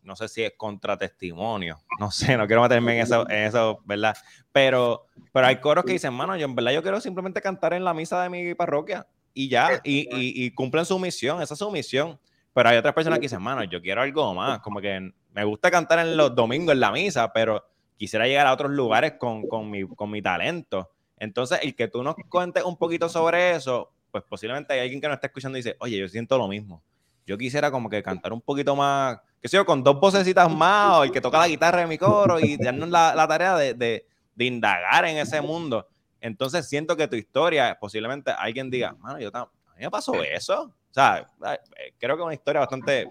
no 0.03 0.15
sé 0.15 0.27
si 0.27 0.43
es 0.43 0.53
contratestimonio, 0.57 1.79
no 1.99 2.11
sé, 2.11 2.37
no 2.37 2.47
quiero 2.47 2.61
meterme 2.61 2.95
en 2.95 3.01
eso, 3.01 3.29
en 3.29 3.43
eso, 3.43 3.81
¿verdad? 3.85 4.15
Pero, 4.51 5.07
pero 5.31 5.47
hay 5.47 5.57
coros 5.57 5.85
que 5.85 5.93
dicen, 5.93 6.13
mano, 6.13 6.35
yo 6.35 6.45
en 6.45 6.55
verdad 6.55 6.71
yo 6.71 6.81
quiero 6.81 6.99
simplemente 7.01 7.41
cantar 7.41 7.73
en 7.73 7.83
la 7.83 7.93
misa 7.93 8.21
de 8.23 8.29
mi 8.29 8.53
parroquia 8.55 9.07
y 9.33 9.49
ya, 9.49 9.81
y, 9.83 10.01
y, 10.01 10.45
y 10.45 10.51
cumplen 10.51 10.85
su 10.85 10.99
misión, 10.99 11.41
esa 11.41 11.53
es 11.55 11.57
su 11.59 11.71
misión. 11.71 12.19
Pero 12.53 12.69
hay 12.69 12.77
otras 12.77 12.93
personas 12.93 13.17
que 13.17 13.23
dicen, 13.23 13.41
mano, 13.41 13.63
yo 13.63 13.81
quiero 13.81 14.01
algo 14.01 14.33
más, 14.33 14.59
como 14.59 14.79
que 14.79 15.11
me 15.33 15.43
gusta 15.43 15.71
cantar 15.71 15.99
en 15.99 16.15
los 16.15 16.35
domingos 16.35 16.73
en 16.73 16.79
la 16.79 16.91
misa, 16.91 17.33
pero 17.33 17.65
quisiera 17.97 18.27
llegar 18.27 18.45
a 18.45 18.53
otros 18.53 18.71
lugares 18.71 19.13
con, 19.19 19.47
con, 19.47 19.69
mi, 19.71 19.87
con 19.87 20.11
mi 20.11 20.21
talento. 20.21 20.91
Entonces, 21.17 21.59
el 21.63 21.75
que 21.75 21.87
tú 21.87 22.03
nos 22.03 22.15
cuentes 22.29 22.63
un 22.63 22.77
poquito 22.77 23.09
sobre 23.09 23.55
eso, 23.55 23.91
pues 24.11 24.23
posiblemente 24.29 24.73
hay 24.73 24.81
alguien 24.81 25.01
que 25.01 25.07
nos 25.07 25.15
está 25.15 25.27
escuchando 25.27 25.57
y 25.57 25.61
dice, 25.61 25.75
oye, 25.79 25.97
yo 25.97 26.07
siento 26.07 26.37
lo 26.37 26.47
mismo. 26.47 26.83
Yo 27.25 27.37
quisiera 27.37 27.71
como 27.71 27.89
que 27.89 28.03
cantar 28.03 28.33
un 28.33 28.41
poquito 28.41 28.75
más, 28.75 29.19
que 29.43 29.47
sé 29.49 29.57
yo, 29.57 29.65
con 29.65 29.83
dos 29.83 29.99
vocecitas 29.99 30.49
más, 30.55 30.97
o 30.97 31.03
el 31.03 31.11
que 31.11 31.21
toca 31.21 31.37
la 31.37 31.47
guitarra 31.47 31.81
de 31.81 31.87
mi 31.87 31.99
coro 31.99 32.39
y 32.39 32.57
darnos 32.57 32.89
la, 32.89 33.13
la 33.13 33.27
tarea 33.27 33.55
de, 33.55 33.75
de, 33.75 34.07
de, 34.33 34.45
indagar 34.45 35.05
en 35.05 35.17
ese 35.17 35.39
mundo. 35.39 35.87
Entonces 36.19 36.67
siento 36.67 36.97
que 36.97 37.07
tu 37.07 37.15
historia, 37.15 37.77
posiblemente 37.79 38.31
alguien 38.31 38.71
diga, 38.71 38.93
mano, 38.93 39.19
yo 39.19 39.29
a 39.31 39.45
mí 39.75 39.81
me 39.81 39.91
pasó 39.91 40.23
eso. 40.23 40.63
O 40.63 40.93
sea, 40.93 41.27
eh, 41.45 41.93
creo 41.99 42.15
que 42.15 42.21
es 42.21 42.25
una 42.25 42.33
historia 42.33 42.61
bastante 42.61 43.07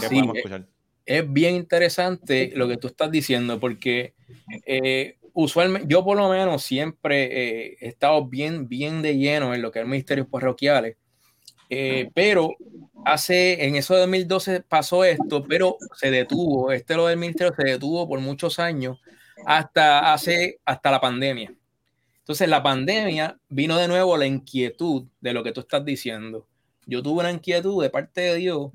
que 0.00 0.06
podemos 0.08 0.36
eh, 0.36 0.38
escuchar 0.38 0.66
es 1.06 1.32
bien 1.32 1.54
interesante 1.54 2.52
lo 2.54 2.66
que 2.66 2.76
tú 2.76 2.88
estás 2.88 3.10
diciendo, 3.10 3.60
porque 3.60 4.14
eh, 4.66 5.18
usualmente, 5.32 5.86
yo 5.88 6.04
por 6.04 6.16
lo 6.16 6.28
menos 6.28 6.64
siempre 6.64 7.24
eh, 7.70 7.76
he 7.80 7.88
estado 7.88 8.26
bien, 8.26 8.68
bien 8.68 9.02
de 9.02 9.16
lleno 9.16 9.54
en 9.54 9.62
lo 9.62 9.70
que 9.70 9.80
es 9.80 9.86
ministerios 9.86 10.26
parroquiales, 10.26 10.96
Eh, 11.68 12.10
pero 12.14 12.54
hace, 13.04 13.66
en 13.66 13.76
eso 13.76 13.94
de 13.94 14.00
2012 14.00 14.60
pasó 14.62 15.04
esto, 15.04 15.44
pero 15.44 15.76
se 15.94 16.10
detuvo, 16.10 16.72
este 16.72 16.94
lo 16.96 17.06
del 17.06 17.18
ministerio 17.18 17.54
se 17.56 17.64
detuvo 17.64 18.08
por 18.08 18.20
muchos 18.20 18.58
años 18.58 19.00
hasta 19.44 20.12
hace, 20.12 20.60
hasta 20.64 20.90
la 20.90 21.00
pandemia. 21.00 21.54
Entonces 22.18 22.48
la 22.48 22.62
pandemia 22.62 23.38
vino 23.48 23.76
de 23.78 23.88
nuevo 23.88 24.16
la 24.16 24.26
inquietud 24.26 25.06
de 25.20 25.32
lo 25.32 25.44
que 25.44 25.52
tú 25.52 25.60
estás 25.60 25.84
diciendo. 25.84 26.46
Yo 26.86 27.02
tuve 27.02 27.20
una 27.20 27.32
inquietud 27.32 27.82
de 27.82 27.90
parte 27.90 28.20
de 28.20 28.36
Dios 28.36 28.72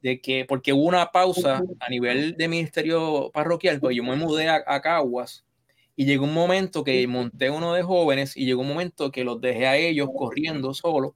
de 0.00 0.20
que, 0.20 0.44
porque 0.44 0.72
hubo 0.72 0.84
una 0.84 1.12
pausa 1.12 1.62
a 1.78 1.88
nivel 1.88 2.36
de 2.36 2.48
ministerio 2.48 3.30
parroquial, 3.32 3.78
pues 3.80 3.96
yo 3.96 4.02
me 4.02 4.16
mudé 4.16 4.48
a, 4.48 4.62
a 4.66 4.80
Caguas 4.80 5.44
y 5.94 6.06
llegó 6.06 6.24
un 6.24 6.34
momento 6.34 6.82
que 6.82 7.06
monté 7.06 7.50
uno 7.50 7.74
de 7.74 7.82
jóvenes 7.82 8.36
y 8.36 8.46
llegó 8.46 8.62
un 8.62 8.68
momento 8.68 9.12
que 9.12 9.22
los 9.22 9.40
dejé 9.40 9.66
a 9.66 9.76
ellos 9.76 10.08
corriendo 10.16 10.74
solo 10.74 11.14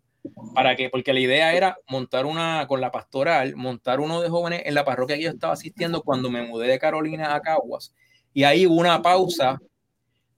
para 0.54 0.76
que, 0.76 0.88
porque 0.90 1.12
la 1.12 1.20
idea 1.20 1.54
era 1.54 1.78
montar 1.88 2.26
una 2.26 2.66
con 2.66 2.80
la 2.80 2.90
pastoral, 2.90 3.56
montar 3.56 4.00
uno 4.00 4.20
de 4.20 4.28
jóvenes 4.28 4.62
en 4.64 4.74
la 4.74 4.84
parroquia 4.84 5.16
que 5.16 5.22
yo 5.22 5.30
estaba 5.30 5.52
asistiendo 5.52 6.02
cuando 6.02 6.30
me 6.30 6.42
mudé 6.46 6.68
de 6.68 6.78
Carolina 6.78 7.34
a 7.34 7.40
Caguas. 7.40 7.94
Y 8.32 8.44
ahí 8.44 8.66
hubo 8.66 8.76
una 8.76 9.02
pausa 9.02 9.60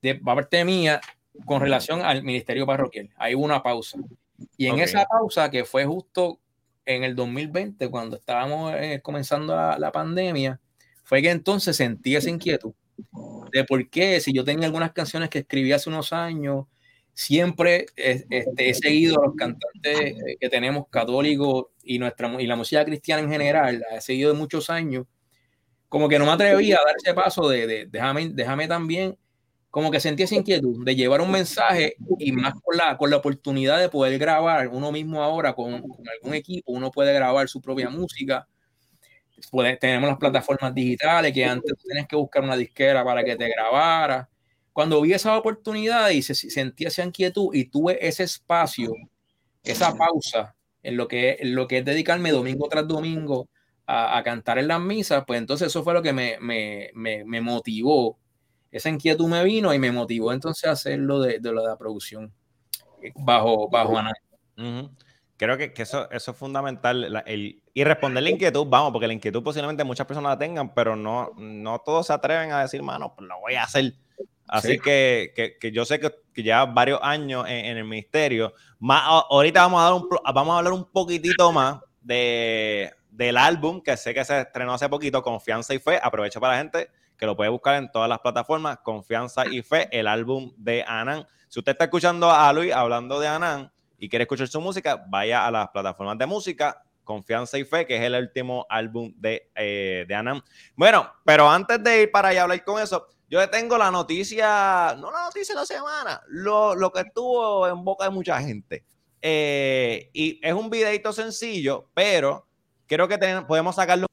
de 0.00 0.14
parte 0.14 0.64
mía 0.64 1.00
con 1.44 1.60
relación 1.60 2.02
al 2.02 2.22
ministerio 2.22 2.66
parroquial. 2.66 3.10
Ahí 3.16 3.34
hubo 3.34 3.44
una 3.44 3.62
pausa. 3.62 3.98
Y 4.56 4.66
en 4.66 4.78
esa 4.78 5.04
pausa, 5.04 5.50
que 5.50 5.64
fue 5.64 5.84
justo 5.84 6.40
en 6.84 7.04
el 7.04 7.16
2020, 7.16 7.88
cuando 7.90 8.16
estábamos 8.16 8.74
eh, 8.76 9.00
comenzando 9.02 9.54
la, 9.54 9.78
la, 9.78 9.90
pandemia, 9.90 10.60
fue 11.04 11.22
que 11.22 11.30
entonces 11.30 11.76
sentí 11.76 12.14
esa 12.14 12.30
inquietud 12.30 12.72
de 13.52 13.64
por 13.64 13.88
qué, 13.88 14.20
si 14.20 14.32
yo 14.32 14.44
tenía 14.44 14.66
algunas 14.66 14.92
canciones 14.92 15.28
que 15.30 15.40
escribí 15.40 15.72
hace 15.72 15.88
unos 15.88 16.12
años, 16.12 16.66
siempre 17.18 17.86
este, 17.96 18.46
he 18.56 18.74
seguido 18.74 19.20
a 19.20 19.26
los 19.26 19.34
cantantes 19.34 20.00
eh, 20.00 20.36
que 20.38 20.48
tenemos 20.48 20.86
católicos 20.88 21.66
y, 21.82 21.98
nuestra, 21.98 22.40
y 22.40 22.46
la 22.46 22.54
música 22.54 22.84
cristiana 22.84 23.20
en 23.20 23.28
general, 23.28 23.84
he 23.90 24.00
seguido 24.00 24.32
de 24.32 24.38
muchos 24.38 24.70
años, 24.70 25.04
como 25.88 26.08
que 26.08 26.16
no 26.16 26.26
me 26.26 26.30
atrevía 26.30 26.76
a 26.76 26.84
dar 26.86 26.94
ese 26.96 27.14
paso 27.14 27.48
de, 27.48 27.66
de 27.66 27.86
déjame, 27.86 28.28
déjame 28.28 28.68
también, 28.68 29.18
como 29.68 29.90
que 29.90 29.98
sentí 29.98 30.22
esa 30.22 30.36
inquietud 30.36 30.84
de 30.84 30.94
llevar 30.94 31.20
un 31.20 31.32
mensaje 31.32 31.96
y 32.20 32.30
más 32.30 32.54
con 32.62 32.76
la, 32.76 32.96
con 32.96 33.10
la 33.10 33.16
oportunidad 33.16 33.80
de 33.80 33.88
poder 33.88 34.16
grabar 34.16 34.68
uno 34.68 34.92
mismo 34.92 35.20
ahora 35.20 35.54
con, 35.54 35.82
con 35.82 36.08
algún 36.08 36.34
equipo, 36.34 36.70
uno 36.70 36.92
puede 36.92 37.12
grabar 37.12 37.48
su 37.48 37.60
propia 37.60 37.90
música. 37.90 38.46
tenemos 39.80 40.08
las 40.08 40.18
plataformas 40.18 40.72
digitales 40.72 41.32
que 41.32 41.44
antes 41.44 41.72
tenías 41.84 42.06
que 42.06 42.14
buscar 42.14 42.44
una 42.44 42.56
disquera 42.56 43.04
para 43.04 43.24
que 43.24 43.34
te 43.34 43.48
grabara 43.48 44.28
cuando 44.78 45.00
vi 45.00 45.12
esa 45.12 45.36
oportunidad 45.36 46.10
y 46.10 46.22
se, 46.22 46.36
sentí 46.36 46.84
esa 46.84 47.02
inquietud 47.02 47.52
y 47.52 47.64
tuve 47.64 47.98
ese 48.06 48.22
espacio, 48.22 48.92
esa 49.64 49.92
pausa 49.96 50.54
en 50.84 50.96
lo 50.96 51.08
que, 51.08 51.36
en 51.40 51.56
lo 51.56 51.66
que 51.66 51.78
es 51.78 51.84
dedicarme 51.84 52.30
domingo 52.30 52.68
tras 52.68 52.86
domingo 52.86 53.48
a, 53.86 54.16
a, 54.16 54.22
cantar 54.22 54.56
en 54.56 54.68
las 54.68 54.80
misas, 54.80 55.24
pues 55.26 55.40
entonces 55.40 55.66
eso 55.66 55.82
fue 55.82 55.94
lo 55.94 56.00
que 56.00 56.12
me, 56.12 56.38
me, 56.40 56.90
me, 56.94 57.24
me, 57.24 57.40
motivó. 57.40 58.20
Esa 58.70 58.88
inquietud 58.88 59.26
me 59.26 59.42
vino 59.42 59.74
y 59.74 59.80
me 59.80 59.90
motivó 59.90 60.32
entonces 60.32 60.68
a 60.68 60.70
hacerlo 60.70 61.18
de, 61.22 61.40
de 61.40 61.50
lo 61.50 61.62
de 61.62 61.68
la 61.70 61.76
producción 61.76 62.32
eh, 63.02 63.10
bajo, 63.16 63.68
bajo 63.68 63.98
Ana. 63.98 64.12
Uh 64.58 64.62
-huh. 64.62 64.90
Creo 65.36 65.58
que, 65.58 65.72
que, 65.72 65.82
eso, 65.82 66.08
eso 66.12 66.30
es 66.30 66.36
fundamental. 66.36 67.12
La, 67.12 67.18
el, 67.26 67.64
y 67.74 67.82
responder 67.82 68.22
la 68.22 68.30
inquietud, 68.30 68.64
vamos, 68.68 68.92
porque 68.92 69.08
la 69.08 69.12
inquietud 69.12 69.42
posiblemente 69.42 69.82
muchas 69.82 70.06
personas 70.06 70.34
la 70.34 70.38
tengan, 70.38 70.72
pero 70.72 70.94
no, 70.94 71.32
no 71.36 71.80
todos 71.80 72.06
se 72.06 72.12
atreven 72.12 72.52
a 72.52 72.60
decir, 72.60 72.80
mano, 72.80 73.12
pues 73.16 73.28
lo 73.28 73.40
voy 73.40 73.56
a 73.56 73.64
hacer 73.64 73.94
Así 74.48 74.72
sí. 74.72 74.78
que, 74.78 75.56
que, 75.60 75.72
yo 75.72 75.84
sé 75.84 76.00
que, 76.00 76.10
que 76.32 76.42
ya 76.42 76.64
varios 76.64 77.00
años 77.02 77.44
en, 77.48 77.76
el 77.76 77.84
ministerio. 77.84 78.54
Más, 78.78 79.02
ahorita 79.04 79.62
vamos 79.62 79.80
a, 79.80 79.84
dar 79.84 79.92
un, 79.94 80.08
vamos 80.34 80.54
a 80.54 80.58
hablar 80.58 80.72
un 80.72 80.90
poquitito 80.90 81.52
más 81.52 81.80
de, 82.00 82.92
del 83.10 83.36
álbum 83.36 83.82
que 83.82 83.96
sé 83.96 84.14
que 84.14 84.24
se 84.24 84.40
estrenó 84.40 84.74
hace 84.74 84.88
poquito, 84.88 85.22
Confianza 85.22 85.74
y 85.74 85.78
Fe. 85.78 86.00
Aprovecho 86.02 86.40
para 86.40 86.54
la 86.54 86.58
gente 86.60 86.90
que 87.18 87.26
lo 87.26 87.36
puede 87.36 87.50
buscar 87.50 87.74
en 87.74 87.90
todas 87.90 88.08
las 88.08 88.20
plataformas, 88.20 88.78
Confianza 88.78 89.44
y 89.46 89.62
Fe, 89.62 89.88
el 89.90 90.06
álbum 90.06 90.52
de 90.56 90.84
Anán. 90.86 91.26
Si 91.48 91.58
usted 91.58 91.72
está 91.72 91.84
escuchando 91.84 92.30
a 92.30 92.52
Luis 92.52 92.72
hablando 92.72 93.18
de 93.18 93.26
Anán 93.26 93.72
y 93.98 94.08
quiere 94.08 94.22
escuchar 94.22 94.48
su 94.48 94.60
música, 94.60 95.04
vaya 95.08 95.46
a 95.46 95.50
las 95.50 95.68
plataformas 95.70 96.16
de 96.16 96.26
música, 96.26 96.82
Confianza 97.02 97.58
y 97.58 97.64
Fe, 97.64 97.86
que 97.86 97.96
es 97.96 98.02
el 98.02 98.14
último 98.14 98.66
álbum 98.68 99.12
de, 99.16 99.50
eh, 99.56 100.04
de 100.06 100.14
Anán. 100.14 100.42
Bueno, 100.76 101.12
pero 101.24 101.50
antes 101.50 101.82
de 101.82 102.02
ir 102.02 102.10
para 102.12 102.28
allá 102.28 102.40
a 102.40 102.42
hablar 102.44 102.64
con 102.64 102.80
eso, 102.80 103.08
yo 103.30 103.48
tengo 103.50 103.76
la 103.76 103.90
noticia, 103.90 104.96
no 104.98 105.10
la 105.10 105.24
noticia 105.24 105.54
de 105.54 105.60
la 105.60 105.66
semana, 105.66 106.22
lo, 106.28 106.74
lo 106.74 106.90
que 106.90 107.00
estuvo 107.00 107.68
en 107.68 107.84
boca 107.84 108.04
de 108.04 108.10
mucha 108.10 108.40
gente. 108.40 108.84
Eh, 109.20 110.08
y 110.12 110.40
es 110.42 110.54
un 110.54 110.70
videito 110.70 111.12
sencillo, 111.12 111.90
pero 111.92 112.46
creo 112.86 113.06
que 113.06 113.18
ten, 113.18 113.46
podemos 113.46 113.74
sacarlo 113.76 114.06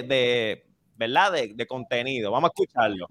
de, 0.00 0.06
de 0.06 0.66
¿verdad? 0.96 1.32
De, 1.32 1.52
de, 1.54 1.66
contenido. 1.66 2.30
Vamos 2.30 2.48
a 2.48 2.52
escucharlo. 2.52 3.06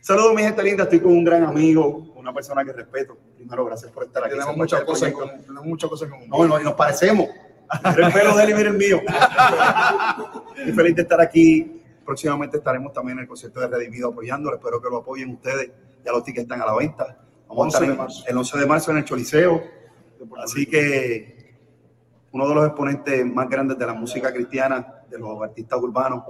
Saludos, 0.00 0.34
mi 0.34 0.42
gente 0.42 0.62
linda. 0.64 0.84
Estoy 0.84 1.00
con 1.00 1.12
un 1.12 1.24
gran 1.24 1.44
amigo, 1.44 2.12
una 2.16 2.32
persona 2.34 2.64
que 2.64 2.72
respeto. 2.72 3.16
Primero, 3.36 3.64
gracias 3.64 3.92
por 3.92 4.04
estar 4.04 4.24
aquí. 4.24 4.32
Tenemos 4.32 4.56
muchas 4.56 4.82
cosas 4.82 5.08
en 5.08 5.14
común. 5.14 5.42
Tenemos 5.42 5.64
muchas 5.66 5.90
cosas 5.90 6.08
en 6.08 6.10
común. 6.10 6.28
No, 6.28 6.48
no, 6.48 6.60
y 6.60 6.64
nos 6.64 6.74
parecemos. 6.74 7.28
el 7.84 8.12
pelo 8.12 8.36
de 8.36 8.42
él 8.42 8.50
y 8.50 8.54
mira 8.54 8.70
el 8.70 8.76
mío. 8.76 9.00
Estoy 10.56 10.72
feliz 10.74 10.96
de 10.96 11.02
estar 11.02 11.20
aquí 11.20 11.81
próximamente 12.04 12.58
estaremos 12.58 12.92
también 12.92 13.18
en 13.18 13.22
el 13.22 13.28
concierto 13.28 13.60
de 13.60 13.68
Redimido 13.68 14.10
apoyándolo. 14.10 14.56
Espero 14.56 14.80
que 14.80 14.88
lo 14.88 14.98
apoyen 14.98 15.30
ustedes. 15.30 15.70
Ya 16.04 16.12
los 16.12 16.24
tickets 16.24 16.44
están 16.44 16.60
a 16.60 16.66
la 16.66 16.74
venta. 16.74 17.18
Vamos 17.48 17.74
11 17.74 17.76
a 17.76 17.80
estar 17.80 18.08
en, 18.08 18.30
el 18.30 18.36
11 18.38 18.58
de 18.58 18.66
marzo 18.66 18.90
en 18.90 18.96
el 18.98 19.04
Choliseo. 19.04 19.62
Así 20.42 20.66
que 20.66 21.56
uno 22.32 22.48
de 22.48 22.54
los 22.54 22.66
exponentes 22.66 23.26
más 23.26 23.48
grandes 23.48 23.78
de 23.78 23.86
la 23.86 23.94
música 23.94 24.32
cristiana, 24.32 25.02
de 25.08 25.18
los 25.18 25.42
artistas 25.42 25.78
urbanos, 25.80 26.24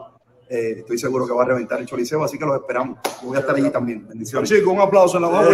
eh, 0.49 0.76
estoy 0.79 0.99
seguro 0.99 1.26
que 1.26 1.33
va 1.33 1.43
a 1.43 1.47
reventar 1.47 1.81
el 1.81 1.87
Choliseo, 1.87 2.23
así 2.25 2.38
que 2.38 2.45
los 2.45 2.57
esperamos. 2.57 2.99
Yo 3.23 3.29
voy 3.29 3.37
a 3.37 3.41
estar 3.41 3.55
allí 3.55 3.71
también. 3.71 4.07
Bendiciones. 4.07 4.49
Chicos, 4.49 4.73
un 4.73 4.81
aplauso 4.81 5.17
en 5.17 5.23
la 5.23 5.29
voz. 5.29 5.49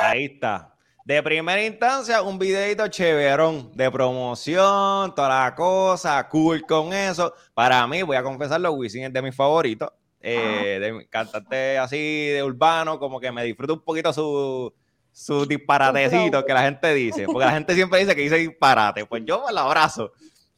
Ahí 0.00 0.24
está. 0.26 0.71
De 1.04 1.20
primera 1.20 1.64
instancia, 1.64 2.22
un 2.22 2.38
videito 2.38 2.86
chéverón 2.86 3.72
de 3.74 3.90
promoción, 3.90 5.12
toda 5.14 5.44
la 5.44 5.54
cosa, 5.54 6.28
cool 6.28 6.62
con 6.62 6.92
eso. 6.92 7.34
Para 7.54 7.84
mí, 7.88 8.02
voy 8.02 8.16
a 8.16 8.22
confesarlo, 8.22 8.72
Wisin 8.72 9.04
es 9.04 9.12
de 9.12 9.20
mis 9.20 9.34
favoritos. 9.34 9.90
Eh, 10.20 10.78
de 10.80 11.08
cantante 11.08 11.76
así 11.78 12.28
de 12.28 12.44
urbano, 12.44 13.00
como 13.00 13.18
que 13.18 13.32
me 13.32 13.42
disfruto 13.42 13.74
un 13.74 13.80
poquito 13.80 14.12
su, 14.12 14.72
su 15.10 15.44
disparatecito 15.44 16.44
que 16.44 16.54
la 16.54 16.62
gente 16.62 16.94
dice. 16.94 17.24
Porque 17.24 17.46
la 17.46 17.52
gente 17.52 17.74
siempre 17.74 17.98
dice 17.98 18.14
que 18.14 18.22
dice 18.22 18.36
disparate. 18.36 19.04
Pues 19.04 19.24
yo 19.24 19.44
me 19.44 19.52
lo 19.52 19.58
abrazo. 19.58 20.12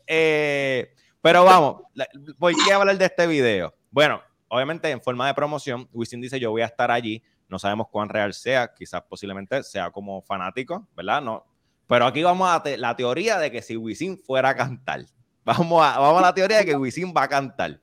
Eh, 0.07 0.93
pero 1.23 1.45
vamos, 1.45 1.85
¿por 2.39 2.53
qué 2.55 2.73
hablar 2.75 2.99
de 2.99 3.07
este 3.07 3.27
video? 3.27 3.75
Bueno, 3.91 4.21
obviamente 4.49 4.91
en 4.91 5.01
forma 5.01 5.27
de 5.27 5.33
promoción, 5.33 5.89
Wisin 5.91 6.21
dice 6.21 6.39
yo 6.39 6.51
voy 6.51 6.61
a 6.61 6.67
estar 6.67 6.91
allí 6.91 7.23
no 7.55 7.59
sabemos 7.61 7.87
cuán 7.89 8.09
real 8.09 8.35
sea, 8.35 8.75
quizás 8.75 9.01
posiblemente 9.03 9.63
sea 9.63 9.89
como 9.93 10.21
fanático, 10.23 10.89
¿verdad? 10.97 11.23
No. 11.23 11.47
Pero 11.87 12.05
aquí 12.05 12.21
vamos 12.21 12.49
a 12.49 12.61
la 12.77 12.97
teoría 12.97 13.39
de 13.39 13.53
que 13.53 13.63
si 13.63 13.77
Wisin 13.77 14.19
fuera 14.19 14.49
a 14.49 14.57
cantar, 14.57 15.03
vamos 15.45 15.81
a, 15.85 16.01
vamos 16.01 16.19
a 16.19 16.27
la 16.27 16.35
teoría 16.35 16.59
de 16.59 16.65
que 16.65 16.77
Wisin 16.77 17.15
va 17.17 17.23
a 17.23 17.29
cantar. 17.29 17.81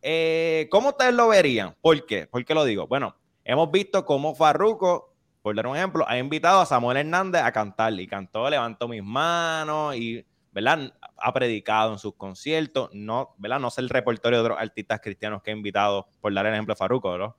Eh, 0.00 0.68
¿Cómo 0.70 0.90
ustedes 0.90 1.12
lo 1.12 1.26
verían? 1.26 1.74
¿Por 1.80 2.06
qué? 2.06 2.28
¿Por 2.28 2.44
qué 2.44 2.54
lo 2.54 2.64
digo? 2.64 2.86
Bueno, 2.86 3.16
hemos 3.42 3.68
visto 3.72 4.04
cómo 4.04 4.36
Farruko, 4.36 5.12
por 5.42 5.56
dar 5.56 5.66
un 5.66 5.76
ejemplo, 5.76 6.04
ha 6.06 6.16
invitado 6.16 6.60
a 6.60 6.66
Samuel 6.66 6.98
Hernández 6.98 7.42
a 7.42 7.50
cantar 7.50 7.94
y 7.94 8.06
cantó 8.06 8.48
Levanto 8.48 8.86
mis 8.86 9.02
manos 9.02 9.96
y, 9.96 10.24
¿verdad? 10.52 10.94
Ha 11.16 11.32
predicado 11.32 11.90
en 11.92 11.98
sus 11.98 12.14
conciertos, 12.14 12.90
no, 12.92 13.34
¿verdad? 13.38 13.58
No 13.58 13.70
sé 13.70 13.80
el 13.80 13.88
repertorio 13.88 14.38
de 14.38 14.44
otros 14.44 14.60
artistas 14.60 15.00
cristianos 15.00 15.42
que 15.42 15.50
ha 15.50 15.54
invitado, 15.54 16.06
por 16.20 16.32
dar 16.32 16.46
el 16.46 16.52
ejemplo 16.52 16.74
de 16.74 16.78
Farruko, 16.78 17.18
¿no? 17.18 17.36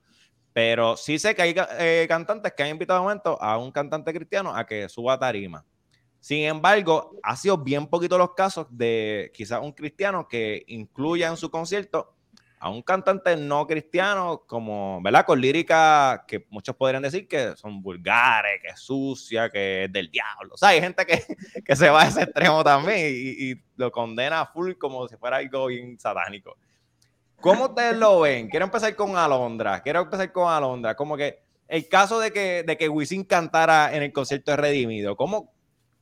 Pero 0.56 0.96
sí 0.96 1.18
sé 1.18 1.34
que 1.34 1.42
hay 1.42 1.54
eh, 1.78 2.06
cantantes 2.08 2.54
que 2.54 2.62
han 2.62 2.70
invitado 2.70 3.00
a 3.00 3.02
momento 3.02 3.36
a 3.42 3.58
un 3.58 3.70
cantante 3.70 4.10
cristiano 4.14 4.56
a 4.56 4.64
que 4.64 4.88
suba 4.88 5.18
tarima. 5.18 5.62
Sin 6.18 6.44
embargo, 6.44 7.14
ha 7.22 7.36
sido 7.36 7.58
bien 7.58 7.86
poquito 7.86 8.16
los 8.16 8.32
casos 8.32 8.66
de 8.70 9.30
quizás 9.34 9.60
un 9.60 9.72
cristiano 9.72 10.26
que 10.26 10.64
incluya 10.68 11.28
en 11.28 11.36
su 11.36 11.50
concierto 11.50 12.14
a 12.58 12.70
un 12.70 12.80
cantante 12.80 13.36
no 13.36 13.66
cristiano, 13.66 14.44
como, 14.46 15.02
¿verdad? 15.02 15.26
Con 15.26 15.42
lírica 15.42 16.24
que 16.26 16.46
muchos 16.48 16.74
podrían 16.74 17.02
decir 17.02 17.28
que 17.28 17.54
son 17.54 17.82
vulgares, 17.82 18.62
que 18.62 18.68
es 18.68 18.80
sucia, 18.80 19.50
que 19.50 19.84
es 19.84 19.92
del 19.92 20.10
diablo. 20.10 20.54
O 20.54 20.56
sea, 20.56 20.70
hay 20.70 20.80
gente 20.80 21.04
que, 21.04 21.22
que 21.66 21.76
se 21.76 21.90
va 21.90 22.04
a 22.04 22.06
ese 22.06 22.22
extremo 22.22 22.64
también 22.64 23.12
y, 23.12 23.50
y 23.50 23.62
lo 23.76 23.92
condena 23.92 24.40
a 24.40 24.46
full 24.46 24.72
como 24.78 25.06
si 25.06 25.18
fuera 25.18 25.36
algo 25.36 25.66
bien 25.66 25.98
satánico. 25.98 26.56
¿Cómo 27.40 27.66
ustedes 27.66 27.96
lo 27.96 28.20
ven? 28.20 28.48
Quiero 28.48 28.64
empezar 28.66 28.94
con 28.96 29.16
Alondra. 29.16 29.82
Quiero 29.82 30.00
empezar 30.02 30.32
con 30.32 30.50
Alondra. 30.52 30.94
Como 30.96 31.16
que 31.16 31.40
el 31.68 31.88
caso 31.88 32.18
de 32.18 32.32
que, 32.32 32.62
de 32.64 32.76
que 32.76 32.88
Wisin 32.88 33.24
cantara 33.24 33.94
en 33.94 34.02
el 34.02 34.12
concierto 34.12 34.50
de 34.52 34.56
Redimido, 34.56 35.16
¿cómo, 35.16 35.52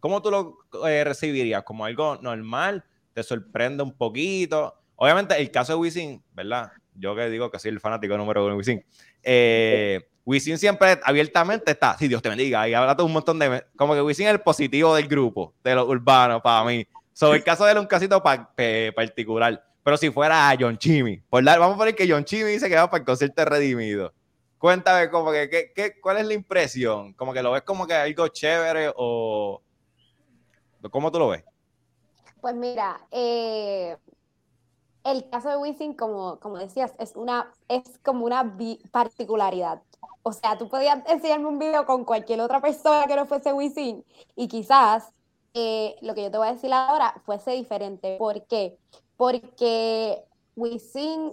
cómo 0.01 0.23
tú 0.23 0.31
lo 0.31 0.87
eh, 0.87 1.05
recibirías? 1.05 1.63
¿Como 1.65 1.85
algo 1.85 2.17
normal? 2.23 2.85
¿Te 3.13 3.23
sorprende 3.23 3.83
un 3.83 3.93
poquito? 3.93 4.75
Obviamente, 4.97 5.37
el 5.41 5.51
caso 5.51 5.73
de 5.73 5.79
Wisin, 5.79 6.23
¿verdad? 6.33 6.71
Yo 6.95 7.15
que 7.17 7.29
digo 7.29 7.51
que 7.51 7.59
soy 7.59 7.71
el 7.73 7.81
fanático 7.81 8.17
número 8.17 8.43
uno 8.45 8.53
de 8.53 8.59
Wisin. 8.59 8.85
Eh, 9.23 10.01
Wisin 10.25 10.57
siempre 10.59 10.99
abiertamente 11.05 11.73
está, 11.73 11.99
si 11.99 12.09
Dios 12.09 12.23
te 12.23 12.29
bendiga, 12.29 12.67
y 12.69 12.75
habla 12.75 12.95
todo 12.97 13.07
un 13.07 13.13
montón 13.13 13.39
de... 13.39 13.65
Como 13.77 13.95
que 13.95 14.01
Wisin 14.03 14.27
es 14.29 14.33
el 14.35 14.41
positivo 14.41 14.95
del 14.95 15.09
grupo, 15.09 15.53
de 15.65 15.75
los 15.75 15.87
urbanos, 15.89 16.41
para 16.41 16.65
mí. 16.65 16.87
Sobre 17.13 17.39
el 17.39 17.45
caso 17.45 17.65
de 17.65 17.73
él, 17.73 17.79
un 17.79 17.87
casito 17.87 18.23
pa- 18.23 18.51
particular. 18.95 19.65
Pero 19.85 19.97
si 19.99 20.11
fuera 20.11 20.49
a 20.51 20.57
John 20.59 20.79
Chimmy, 20.79 21.19
por 21.29 21.45
vamos 21.45 21.75
a 21.75 21.79
poner 21.79 21.95
que 21.95 22.11
John 22.11 22.25
Chimmy 22.25 22.53
dice 22.53 22.69
que 22.71 22.75
va 22.75 22.89
para 22.91 23.01
el 23.03 23.07
concierto 23.07 23.45
Redimido. 23.45 24.13
Cuéntame, 24.59 25.11
como 25.11 25.31
que, 25.31 25.51
¿qué- 25.51 25.73
qué- 25.75 26.01
¿cuál 26.01 26.17
es 26.17 26.27
la 26.27 26.33
impresión? 26.33 27.13
Como 27.13 27.35
que 27.35 27.43
lo 27.43 27.53
ves 27.53 27.63
como 27.63 27.87
que 27.87 27.93
algo 27.93 28.29
chévere 28.29 28.91
o... 28.97 29.61
¿Cómo 30.91 31.13
tú 31.13 31.19
lo 31.19 31.29
ves? 31.29 31.45
Pues 32.41 32.55
mira, 32.55 33.01
eh, 33.11 33.97
el 35.05 35.29
caso 35.29 35.51
de 35.51 35.57
Wisin, 35.59 35.93
como, 35.95 36.39
como 36.41 36.57
decías, 36.59 36.93
es 36.99 37.15
una, 37.15 37.53
es 37.69 37.83
como 38.03 38.25
una 38.25 38.57
particularidad. 38.91 39.83
O 40.23 40.33
sea, 40.33 40.57
tú 40.57 40.69
podías 40.71 40.99
enseñarme 41.09 41.47
un 41.47 41.59
video 41.59 41.85
con 41.85 42.05
cualquier 42.07 42.41
otra 42.41 42.61
persona 42.63 43.05
que 43.07 43.17
no 43.17 43.27
fuese 43.27 43.53
Wisin 43.53 44.03
y 44.35 44.49
quizás 44.49 45.13
eh, 45.55 45.97
lo 46.03 46.15
que 46.15 46.25
yo 46.25 46.31
te 46.31 46.39
voy 46.39 46.49
a 46.49 46.53
decir 46.55 46.73
ahora 46.73 47.15
fuese 47.25 47.53
diferente. 47.53 48.17
¿Por 48.19 48.45
qué? 48.47 48.77
Porque 49.17 50.25
Wisin, 50.57 51.33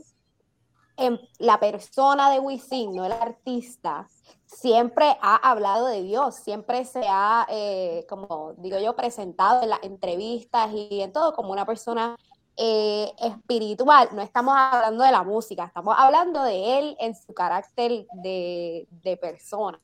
en, 0.97 1.19
la 1.39 1.59
persona 1.59 2.29
de 2.29 2.39
Wisin, 2.39 2.95
no 2.95 3.03
el 3.05 3.11
artista, 3.11 4.07
siempre 4.45 5.17
ha 5.21 5.35
hablado 5.37 5.87
de 5.87 6.03
Dios, 6.03 6.35
siempre 6.35 6.85
se 6.85 7.03
ha, 7.07 7.47
eh, 7.49 8.05
como 8.07 8.53
digo 8.57 8.77
yo, 8.77 8.95
presentado 8.95 9.63
en 9.63 9.69
las 9.69 9.83
entrevistas 9.83 10.71
y 10.71 11.01
en 11.01 11.11
todo 11.11 11.33
como 11.33 11.51
una 11.51 11.65
persona 11.65 12.15
eh, 12.57 13.11
espiritual. 13.17 14.09
No 14.13 14.21
estamos 14.21 14.53
hablando 14.55 15.03
de 15.03 15.11
la 15.11 15.23
música, 15.23 15.65
estamos 15.65 15.95
hablando 15.97 16.43
de 16.43 16.77
él 16.77 16.97
en 16.99 17.15
su 17.15 17.33
carácter 17.33 18.05
de, 18.21 18.87
de 18.91 19.17
persona. 19.17 19.81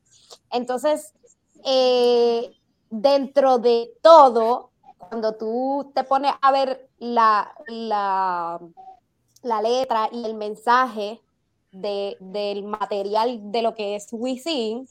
Entonces, 0.51 1.13
eh, 1.65 2.51
dentro 2.89 3.57
de 3.57 3.93
todo, 4.01 4.71
cuando 4.97 5.35
tú 5.35 5.91
te 5.93 6.03
pones 6.03 6.33
a 6.41 6.51
ver 6.51 6.89
la, 6.99 7.53
la, 7.67 8.59
la 9.43 9.61
letra 9.61 10.09
y 10.11 10.25
el 10.25 10.33
mensaje 10.35 11.21
de, 11.71 12.17
del 12.19 12.63
material 12.63 13.51
de 13.51 13.61
lo 13.61 13.75
que 13.75 13.95
es 13.95 14.07
Wisin, 14.11 14.87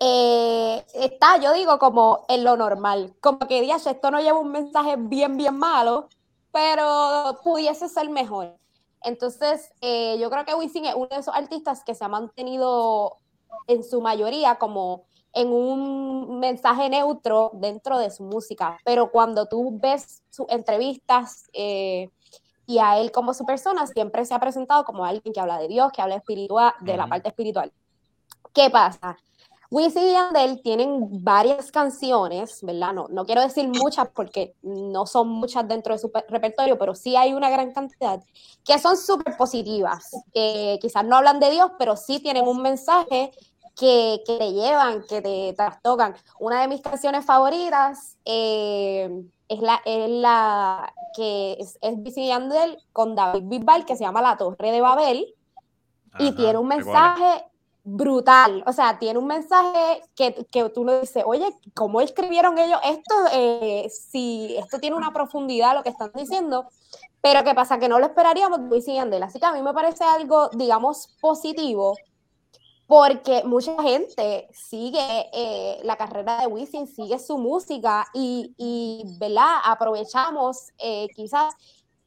eh, 0.00 0.84
está, 0.94 1.38
yo 1.38 1.52
digo, 1.52 1.78
como 1.78 2.24
en 2.28 2.44
lo 2.44 2.56
normal. 2.56 3.14
Como 3.20 3.40
que, 3.40 3.60
Díaz, 3.60 3.86
esto 3.86 4.10
no 4.10 4.20
lleva 4.20 4.38
un 4.38 4.52
mensaje 4.52 4.96
bien, 4.96 5.36
bien 5.36 5.56
malo, 5.56 6.08
pero 6.52 7.40
pudiese 7.42 7.88
ser 7.88 8.08
mejor. 8.08 8.56
Entonces, 9.02 9.72
eh, 9.80 10.16
yo 10.20 10.30
creo 10.30 10.44
que 10.44 10.54
Wisin 10.54 10.86
es 10.86 10.94
uno 10.94 11.08
de 11.08 11.16
esos 11.16 11.34
artistas 11.34 11.82
que 11.84 11.94
se 11.94 12.04
ha 12.04 12.08
mantenido 12.08 13.18
en 13.66 13.84
su 13.84 14.00
mayoría 14.00 14.56
como 14.56 15.04
en 15.32 15.52
un 15.52 16.38
mensaje 16.40 16.88
neutro 16.88 17.50
dentro 17.54 17.98
de 17.98 18.10
su 18.10 18.24
música, 18.24 18.78
pero 18.84 19.10
cuando 19.10 19.46
tú 19.46 19.78
ves 19.80 20.22
sus 20.30 20.46
entrevistas 20.48 21.44
eh, 21.52 22.10
y 22.66 22.78
a 22.78 22.98
él 22.98 23.12
como 23.12 23.32
su 23.34 23.44
persona, 23.44 23.86
siempre 23.86 24.24
se 24.24 24.34
ha 24.34 24.40
presentado 24.40 24.84
como 24.84 25.04
alguien 25.04 25.32
que 25.32 25.40
habla 25.40 25.58
de 25.58 25.68
Dios, 25.68 25.92
que 25.92 26.02
habla 26.02 26.16
espiritual, 26.16 26.72
de 26.80 26.96
la 26.96 27.04
Ujú. 27.04 27.10
parte 27.10 27.28
espiritual. 27.28 27.72
¿Qué 28.52 28.70
pasa? 28.70 29.16
Wisin 29.70 30.02
y 30.02 30.12
Yandel 30.12 30.62
tienen 30.62 31.22
varias 31.22 31.70
canciones, 31.70 32.60
¿verdad? 32.62 32.94
No, 32.94 33.06
no 33.10 33.26
quiero 33.26 33.42
decir 33.42 33.68
muchas 33.68 34.08
porque 34.08 34.54
no 34.62 35.04
son 35.06 35.28
muchas 35.28 35.68
dentro 35.68 35.92
de 35.92 35.98
su 35.98 36.10
pe- 36.10 36.24
repertorio, 36.28 36.78
pero 36.78 36.94
sí 36.94 37.16
hay 37.16 37.34
una 37.34 37.50
gran 37.50 37.72
cantidad 37.72 38.18
que 38.64 38.78
son 38.78 38.96
súper 38.96 39.36
positivas. 39.36 40.10
que 40.32 40.78
quizás 40.80 41.04
no 41.04 41.16
hablan 41.16 41.38
de 41.38 41.50
Dios, 41.50 41.70
pero 41.78 41.96
sí 41.96 42.18
tienen 42.20 42.48
un 42.48 42.62
mensaje 42.62 43.30
que, 43.78 44.22
que 44.26 44.38
te 44.38 44.52
llevan, 44.52 45.02
que 45.04 45.22
te 45.22 45.54
trastocan. 45.56 46.14
Una 46.40 46.60
de 46.60 46.68
mis 46.68 46.82
canciones 46.82 47.24
favoritas 47.24 48.16
eh, 48.24 49.22
es, 49.48 49.60
la, 49.60 49.80
es 49.84 50.10
la 50.10 50.92
que 51.14 51.56
es, 51.60 51.78
es 51.80 52.14
Yandel 52.14 52.78
con 52.92 53.14
David 53.14 53.44
Bisbal, 53.44 53.84
que 53.84 53.96
se 53.96 54.04
llama 54.04 54.20
La 54.20 54.36
Torre 54.36 54.72
de 54.72 54.80
Babel 54.80 55.34
y 56.18 56.32
tiene 56.32 56.58
un 56.58 56.66
mensaje 56.66 57.44
brutal, 57.84 58.62
o 58.66 58.72
sea, 58.72 58.98
tiene 58.98 59.18
un 59.18 59.26
mensaje 59.26 60.02
que, 60.14 60.46
que 60.50 60.68
tú 60.68 60.84
le 60.84 61.00
dices, 61.00 61.22
oye, 61.26 61.46
¿cómo 61.74 62.02
escribieron 62.02 62.58
ellos 62.58 62.80
esto? 62.84 63.14
Eh, 63.32 63.88
si 63.88 64.56
esto 64.58 64.78
tiene 64.78 64.96
una 64.96 65.12
profundidad 65.12 65.74
lo 65.74 65.82
que 65.82 65.88
están 65.88 66.10
diciendo, 66.14 66.66
pero 67.22 67.44
¿qué 67.44 67.54
pasa? 67.54 67.78
Que 67.78 67.88
no 67.88 67.98
lo 67.98 68.06
esperaríamos 68.06 68.68
de 68.68 68.78
y 68.78 68.94
Yandel, 68.94 69.22
así 69.22 69.40
que 69.40 69.46
a 69.46 69.52
mí 69.52 69.62
me 69.62 69.72
parece 69.72 70.04
algo, 70.04 70.50
digamos, 70.50 71.16
positivo, 71.20 71.96
porque 72.88 73.44
mucha 73.44 73.80
gente 73.82 74.48
sigue 74.50 75.28
eh, 75.34 75.78
la 75.84 75.96
carrera 75.96 76.40
de 76.40 76.46
Wisin, 76.46 76.86
sigue 76.86 77.18
su 77.18 77.36
música 77.36 78.08
y, 78.14 78.54
y 78.56 79.04
¿verdad? 79.20 79.58
Aprovechamos 79.62 80.72
eh, 80.78 81.06
quizás 81.14 81.54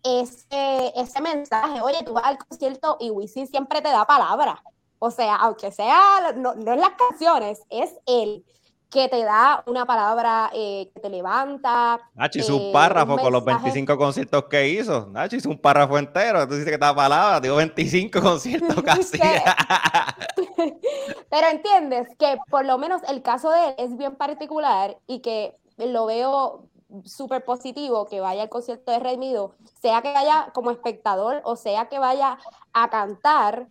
ese, 0.03 0.91
ese 0.95 1.21
mensaje, 1.21 1.81
oye, 1.81 2.03
tú 2.03 2.13
vas 2.13 2.25
al 2.25 2.39
concierto 2.39 2.97
y 2.99 3.11
Wisin 3.11 3.45
siempre 3.45 3.79
te 3.83 3.89
da 3.89 4.05
palabra. 4.05 4.63
O 4.97 5.11
sea, 5.11 5.35
aunque 5.35 5.71
sea, 5.71 6.33
no, 6.35 6.55
no 6.55 6.73
es 6.73 6.79
las 6.79 6.93
canciones, 6.93 7.61
es 7.69 7.93
él 8.07 8.43
que 8.91 9.07
te 9.07 9.23
da 9.23 9.63
una 9.67 9.85
palabra 9.85 10.51
eh, 10.53 10.91
que 10.93 10.99
te 10.99 11.09
levanta. 11.09 11.97
Nacho 12.13 12.39
hizo 12.39 12.57
eh, 12.57 12.65
un 12.67 12.71
párrafo 12.73 13.13
un 13.13 13.19
con 13.19 13.31
los 13.31 13.45
mensaje- 13.45 13.63
25 13.71 13.97
conciertos 13.97 14.43
que 14.49 14.67
hizo. 14.67 15.07
Nacho 15.07 15.37
hizo 15.37 15.49
un 15.49 15.57
párrafo 15.57 15.97
entero. 15.97 16.45
Tú 16.45 16.55
dices 16.55 16.67
que 16.67 16.73
está 16.73 16.93
palabra, 16.93 17.39
digo 17.39 17.55
25 17.55 18.21
conciertos 18.21 18.83
casi. 18.83 19.17
Pero 21.29 21.47
entiendes 21.47 22.07
que 22.19 22.37
por 22.49 22.65
lo 22.65 22.77
menos 22.77 23.01
el 23.07 23.21
caso 23.21 23.49
de 23.49 23.69
él 23.69 23.75
es 23.77 23.97
bien 23.97 24.15
particular 24.15 24.97
y 25.07 25.19
que 25.19 25.55
lo 25.77 26.05
veo 26.05 26.65
súper 27.05 27.45
positivo 27.45 28.05
que 28.05 28.19
vaya 28.19 28.43
al 28.43 28.49
concierto 28.49 28.91
de 28.91 28.99
Redimido, 28.99 29.55
sea 29.81 30.01
que 30.01 30.11
vaya 30.11 30.49
como 30.53 30.71
espectador 30.71 31.39
o 31.45 31.55
sea 31.55 31.87
que 31.87 31.99
vaya 31.99 32.37
a 32.73 32.89
cantar, 32.89 33.67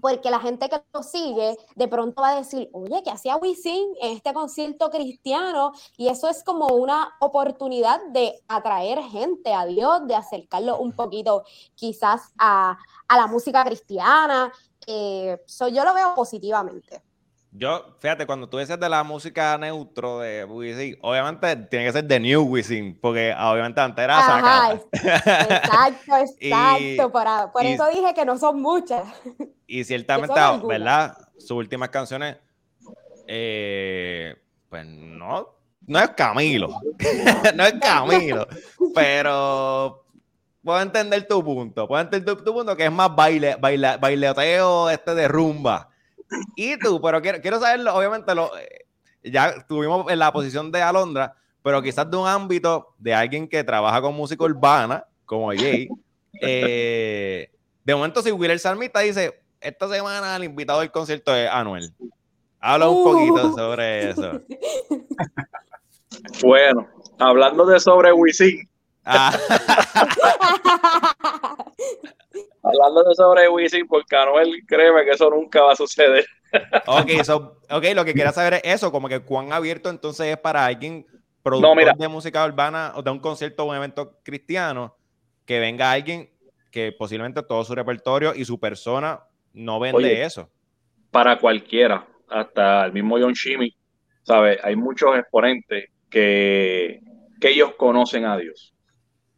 porque 0.00 0.30
la 0.30 0.40
gente 0.40 0.68
que 0.68 0.82
lo 0.92 1.02
sigue 1.02 1.56
de 1.74 1.88
pronto 1.88 2.22
va 2.22 2.30
a 2.30 2.36
decir, 2.36 2.68
oye, 2.72 3.02
¿qué 3.02 3.10
hacía 3.10 3.36
Wisin 3.36 3.94
en 4.00 4.16
este 4.16 4.32
concierto 4.32 4.90
cristiano? 4.90 5.72
Y 5.96 6.08
eso 6.08 6.28
es 6.28 6.44
como 6.44 6.66
una 6.68 7.14
oportunidad 7.20 8.00
de 8.10 8.42
atraer 8.48 9.02
gente 9.04 9.54
a 9.54 9.66
Dios, 9.66 10.06
de 10.06 10.14
acercarlo 10.14 10.78
un 10.78 10.92
poquito 10.92 11.44
quizás 11.74 12.32
a, 12.38 12.76
a 13.08 13.16
la 13.16 13.26
música 13.26 13.64
cristiana. 13.64 14.52
Eh, 14.86 15.40
so, 15.46 15.68
yo 15.68 15.84
lo 15.84 15.94
veo 15.94 16.14
positivamente. 16.14 17.02
Yo, 17.58 17.96
fíjate, 18.00 18.26
cuando 18.26 18.48
tú 18.48 18.58
dices 18.58 18.78
de 18.78 18.88
la 18.88 19.02
música 19.02 19.56
neutro 19.56 20.18
de 20.20 20.44
Wisin, 20.44 20.98
obviamente 21.00 21.56
tiene 21.56 21.86
que 21.86 21.92
ser 21.92 22.04
de 22.04 22.20
New 22.20 22.42
Wisin, 22.42 22.98
porque 23.00 23.34
obviamente 23.38 23.80
antes 23.80 24.04
era 24.04 24.18
Ajá, 24.18 24.72
exacto, 24.74 24.88
exacto. 26.22 26.32
Y- 26.38 26.96
por, 27.10 27.26
a- 27.26 27.50
por 27.50 27.64
y- 27.64 27.68
eso 27.68 27.88
dije 27.88 28.12
que 28.14 28.24
no 28.26 28.36
son 28.36 28.60
muchas. 28.60 29.04
Y 29.68 29.82
ciertamente. 29.84 30.32
¿verdad? 30.66 31.16
Sus 31.38 31.52
últimas 31.52 31.88
canciones, 31.88 32.36
eh, 33.26 34.36
pues 34.68 34.86
no, 34.86 35.48
no 35.86 35.98
es 35.98 36.10
Camilo, 36.10 36.68
no 37.54 37.64
es 37.64 37.72
Camilo, 37.80 38.46
pero 38.94 40.04
puedo 40.62 40.80
entender 40.80 41.26
tu 41.26 41.42
punto, 41.42 41.88
puedo 41.88 42.00
entender 42.02 42.36
tu, 42.36 42.44
tu 42.44 42.52
punto 42.54 42.76
que 42.76 42.84
es 42.84 42.92
más 42.92 43.14
baile, 43.14 43.56
baile, 43.56 43.96
baileteo 43.96 44.90
este 44.90 45.14
de 45.14 45.26
rumba. 45.26 45.88
Y 46.56 46.78
tú, 46.78 47.00
pero 47.00 47.20
quiero, 47.22 47.40
quiero 47.40 47.60
saberlo, 47.60 47.94
obviamente, 47.94 48.34
lo, 48.34 48.56
eh, 48.58 48.84
ya 49.22 49.48
estuvimos 49.50 50.10
en 50.10 50.18
la 50.18 50.32
posición 50.32 50.72
de 50.72 50.82
Alondra, 50.82 51.34
pero 51.62 51.82
quizás 51.82 52.10
de 52.10 52.16
un 52.16 52.26
ámbito 52.26 52.94
de 52.98 53.14
alguien 53.14 53.48
que 53.48 53.62
trabaja 53.64 54.00
con 54.00 54.14
música 54.14 54.44
urbana, 54.44 55.04
como 55.24 55.50
Jay, 55.52 55.88
eh, 56.40 57.50
de 57.84 57.94
momento 57.94 58.22
si 58.22 58.32
Willer 58.32 58.58
Salmista 58.58 59.00
dice, 59.00 59.40
esta 59.60 59.88
semana 59.88 60.36
el 60.36 60.44
invitado 60.44 60.80
del 60.80 60.90
concierto 60.90 61.34
es 61.34 61.48
Anuel. 61.50 61.92
Habla 62.60 62.88
un 62.88 62.96
Uh. 62.96 63.04
poquito 63.04 63.52
sobre 63.54 64.10
eso. 64.10 64.40
Bueno, 66.42 66.88
hablando 67.18 67.66
de 67.66 67.78
sobre 67.78 68.12
Wisin, 68.12 68.68
Ah, 69.04 69.38
hablando 72.66 73.02
de 73.04 73.14
sobre 73.14 73.48
Wisin, 73.48 73.86
porque 73.86 74.16
Anuel, 74.16 74.52
créeme 74.66 75.04
que 75.04 75.10
eso 75.12 75.30
nunca 75.30 75.62
va 75.62 75.72
a 75.72 75.76
suceder. 75.76 76.24
ok, 76.86 77.22
so- 77.24 77.60
ok, 77.70 77.84
lo 77.94 78.04
que 78.04 78.12
quería 78.14 78.32
saber 78.32 78.54
es 78.54 78.74
eso, 78.74 78.90
como 78.92 79.08
que 79.08 79.20
cuán 79.20 79.52
abierto 79.52 79.88
entonces 79.90 80.26
es 80.26 80.38
para 80.38 80.64
alguien 80.66 81.06
productor 81.42 81.76
mira. 81.76 81.92
de 81.96 82.08
música 82.08 82.44
urbana 82.44 82.92
o 82.96 83.02
de 83.02 83.10
un 83.10 83.20
concierto 83.20 83.64
o 83.64 83.70
un 83.70 83.76
evento 83.76 84.18
cristiano, 84.24 84.96
que 85.44 85.60
venga 85.60 85.92
alguien 85.92 86.28
que 86.72 86.92
posiblemente 86.92 87.42
todo 87.42 87.64
su 87.64 87.74
repertorio 87.74 88.34
y 88.34 88.44
su 88.44 88.58
persona 88.58 89.20
no 89.52 89.78
vende 89.80 89.98
Oye. 89.98 90.22
eso. 90.24 90.50
para 91.10 91.38
cualquiera, 91.38 92.06
hasta 92.28 92.84
el 92.84 92.92
mismo 92.92 93.16
John 93.18 93.32
Chimmy, 93.32 93.74
¿sabes? 94.24 94.58
Hay 94.62 94.76
muchos 94.76 95.16
exponentes 95.16 95.88
que, 96.10 97.00
que 97.40 97.48
ellos 97.50 97.74
conocen 97.76 98.24
a 98.26 98.36
Dios. 98.36 98.74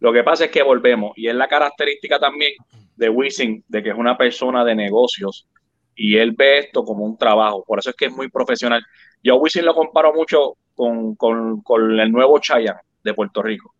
Lo 0.01 0.12
que 0.12 0.25
pasa 0.25 0.47
es 0.47 0.51
que 0.51 0.62
volvemos, 0.62 1.12
y 1.17 1.29
es 1.29 1.35
la 1.35 1.47
característica 1.47 2.19
también 2.19 2.53
de 2.99 3.09
Wisin, 3.09 3.65
de 3.69 3.83
que 3.83 3.91
es 3.91 3.95
una 3.95 4.17
persona 4.17 4.65
de 4.65 4.75
negocios 4.75 5.49
y 5.95 6.17
él 6.17 6.33
ve 6.33 6.59
esto 6.59 6.85
como 6.85 7.05
un 7.05 7.17
trabajo, 7.17 7.65
por 7.67 7.79
eso 7.79 7.91
es 7.91 7.97
que 7.97 8.07
es 8.07 8.13
muy 8.13 8.29
profesional. 8.29 8.83
Yo 9.23 9.35
a 9.35 9.37
Wisin 9.37 9.65
lo 9.65 9.75
comparo 9.75 10.13
mucho 10.13 10.57
con, 10.75 11.15
con, 11.17 11.63
con 11.63 11.99
el 11.99 12.13
nuevo 12.13 12.39
Chayanne 12.39 12.81
de 13.03 13.15
Puerto 13.15 13.43
Rico. 13.43 13.75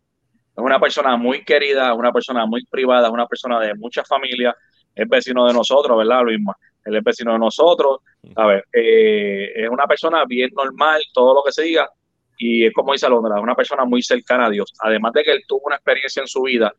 Es 0.55 0.63
una 0.63 0.79
persona 0.79 1.15
muy 1.15 1.43
querida, 1.43 1.93
una 1.93 2.11
persona 2.11 2.45
muy 2.45 2.65
privada, 2.65 3.09
una 3.09 3.27
persona 3.27 3.59
de 3.59 3.75
mucha 3.75 4.03
familia, 4.03 4.55
es 4.95 5.07
vecino 5.07 5.45
de 5.45 5.53
nosotros, 5.53 5.97
¿verdad, 5.97 6.23
Luisma? 6.23 6.55
Él 6.83 6.95
es 6.95 7.03
vecino 7.03 7.33
de 7.33 7.39
nosotros, 7.39 7.99
a 8.35 8.47
ver, 8.47 8.65
eh, 8.73 9.51
es 9.55 9.69
una 9.69 9.85
persona 9.85 10.25
bien 10.25 10.49
normal, 10.55 11.01
todo 11.13 11.33
lo 11.33 11.43
que 11.43 11.51
se 11.51 11.63
diga, 11.63 11.89
y 12.37 12.65
es 12.65 12.73
como 12.73 12.93
dice 12.93 13.05
Alondra, 13.05 13.37
es 13.37 13.43
una 13.43 13.55
persona 13.55 13.85
muy 13.85 14.01
cercana 14.01 14.47
a 14.47 14.49
Dios. 14.49 14.73
Además 14.79 15.13
de 15.13 15.23
que 15.23 15.31
él 15.33 15.43
tuvo 15.47 15.63
una 15.65 15.75
experiencia 15.75 16.21
en 16.21 16.27
su 16.27 16.41
vida 16.41 16.73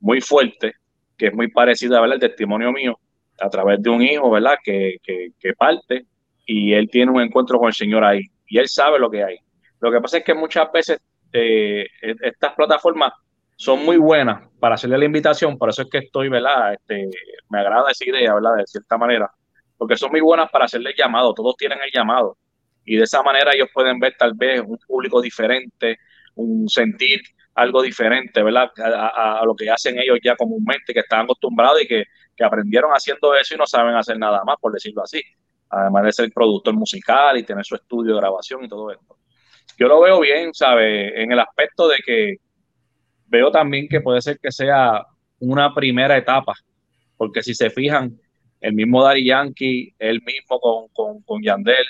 muy 0.00 0.20
fuerte, 0.20 0.74
que 1.16 1.26
es 1.28 1.34
muy 1.34 1.48
parecida, 1.48 2.00
¿verdad? 2.00 2.14
El 2.14 2.28
testimonio 2.28 2.72
mío, 2.72 2.98
a 3.40 3.48
través 3.48 3.82
de 3.82 3.90
un 3.90 4.02
hijo, 4.02 4.30
¿verdad? 4.30 4.56
Que, 4.62 4.96
que, 5.02 5.30
que 5.38 5.52
parte 5.54 6.06
y 6.46 6.72
él 6.72 6.88
tiene 6.90 7.10
un 7.10 7.20
encuentro 7.20 7.58
con 7.58 7.68
el 7.68 7.74
Señor 7.74 8.04
ahí 8.04 8.22
y 8.46 8.58
él 8.58 8.68
sabe 8.68 8.98
lo 8.98 9.10
que 9.10 9.24
hay. 9.24 9.38
Lo 9.80 9.90
que 9.90 10.00
pasa 10.00 10.18
es 10.18 10.24
que 10.24 10.34
muchas 10.34 10.70
veces 10.72 10.98
eh, 11.32 11.86
estas 12.00 12.54
plataformas 12.54 13.12
son 13.56 13.84
muy 13.84 13.96
buenas 13.96 14.48
para 14.58 14.74
hacerle 14.74 14.98
la 14.98 15.04
invitación, 15.04 15.58
por 15.58 15.68
eso 15.68 15.82
es 15.82 15.90
que 15.90 15.98
estoy, 15.98 16.28
¿verdad? 16.28 16.74
Este, 16.74 17.08
me 17.48 17.60
agrada 17.60 17.90
esa 17.90 18.08
idea, 18.08 18.34
¿verdad? 18.34 18.56
De 18.56 18.66
cierta 18.66 18.96
manera, 18.96 19.30
porque 19.76 19.96
son 19.96 20.10
muy 20.10 20.20
buenas 20.20 20.50
para 20.50 20.64
hacerle 20.64 20.90
el 20.90 20.96
llamado, 20.96 21.34
todos 21.34 21.56
tienen 21.56 21.78
el 21.84 21.90
llamado, 21.92 22.36
y 22.84 22.96
de 22.96 23.04
esa 23.04 23.22
manera 23.22 23.52
ellos 23.54 23.68
pueden 23.72 23.98
ver 23.98 24.14
tal 24.18 24.34
vez 24.34 24.60
un 24.60 24.78
público 24.86 25.20
diferente, 25.20 25.98
un 26.34 26.68
sentir 26.68 27.20
algo 27.54 27.82
diferente, 27.82 28.42
¿verdad? 28.42 28.70
A, 28.78 29.42
lo 29.44 29.54
que 29.54 29.70
hacen 29.70 29.98
ellos 29.98 30.18
ya 30.22 30.36
comúnmente, 30.36 30.92
que 30.92 31.00
están 31.00 31.24
acostumbrados 31.24 31.82
y 31.82 31.86
que, 31.86 32.04
que, 32.36 32.44
aprendieron 32.44 32.90
haciendo 32.90 33.34
eso 33.34 33.54
y 33.54 33.58
no 33.58 33.66
saben 33.66 33.94
hacer 33.94 34.18
nada 34.18 34.42
más, 34.44 34.56
por 34.60 34.72
decirlo 34.72 35.02
así. 35.02 35.22
Además 35.70 36.04
de 36.04 36.12
ser 36.12 36.32
productor 36.32 36.74
musical 36.74 37.38
y 37.38 37.44
tener 37.44 37.64
su 37.64 37.74
estudio 37.74 38.14
de 38.14 38.20
grabación 38.20 38.64
y 38.64 38.68
todo 38.68 38.90
esto. 38.90 39.16
Yo 39.78 39.88
lo 39.88 40.00
veo 40.00 40.20
bien, 40.20 40.52
¿sabe? 40.52 41.22
En 41.22 41.32
el 41.32 41.40
aspecto 41.40 41.88
de 41.88 41.96
que 42.04 42.36
veo 43.26 43.50
también 43.50 43.88
que 43.88 44.00
puede 44.00 44.20
ser 44.20 44.38
que 44.38 44.52
sea 44.52 45.04
una 45.40 45.74
primera 45.74 46.16
etapa, 46.16 46.54
porque 47.16 47.42
si 47.42 47.54
se 47.54 47.70
fijan, 47.70 48.18
el 48.60 48.72
mismo 48.72 49.02
Dari 49.02 49.26
Yankee, 49.26 49.94
él 49.98 50.22
mismo 50.22 50.58
con, 50.58 50.88
con, 50.88 51.22
con 51.22 51.42
Yandel, 51.42 51.84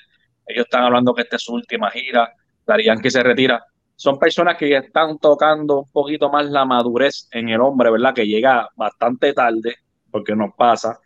ellos 0.46 0.64
están 0.64 0.82
hablando 0.82 1.14
que 1.14 1.22
esta 1.22 1.36
es 1.36 1.42
su 1.42 1.54
última 1.54 1.90
gira, 1.90 2.32
Dari 2.66 2.84
Yankee 2.84 3.10
se 3.10 3.22
retira. 3.22 3.64
Son 3.96 4.18
personas 4.18 4.56
que 4.56 4.76
están 4.76 5.18
tocando 5.18 5.80
un 5.80 5.90
poquito 5.90 6.30
más 6.30 6.46
la 6.46 6.64
madurez 6.64 7.28
en 7.30 7.48
el 7.48 7.60
hombre, 7.60 7.90
¿verdad? 7.90 8.14
Que 8.14 8.26
llega 8.26 8.68
bastante 8.76 9.32
tarde, 9.32 9.76
porque 10.10 10.34
nos 10.34 10.54
pasa. 10.54 10.98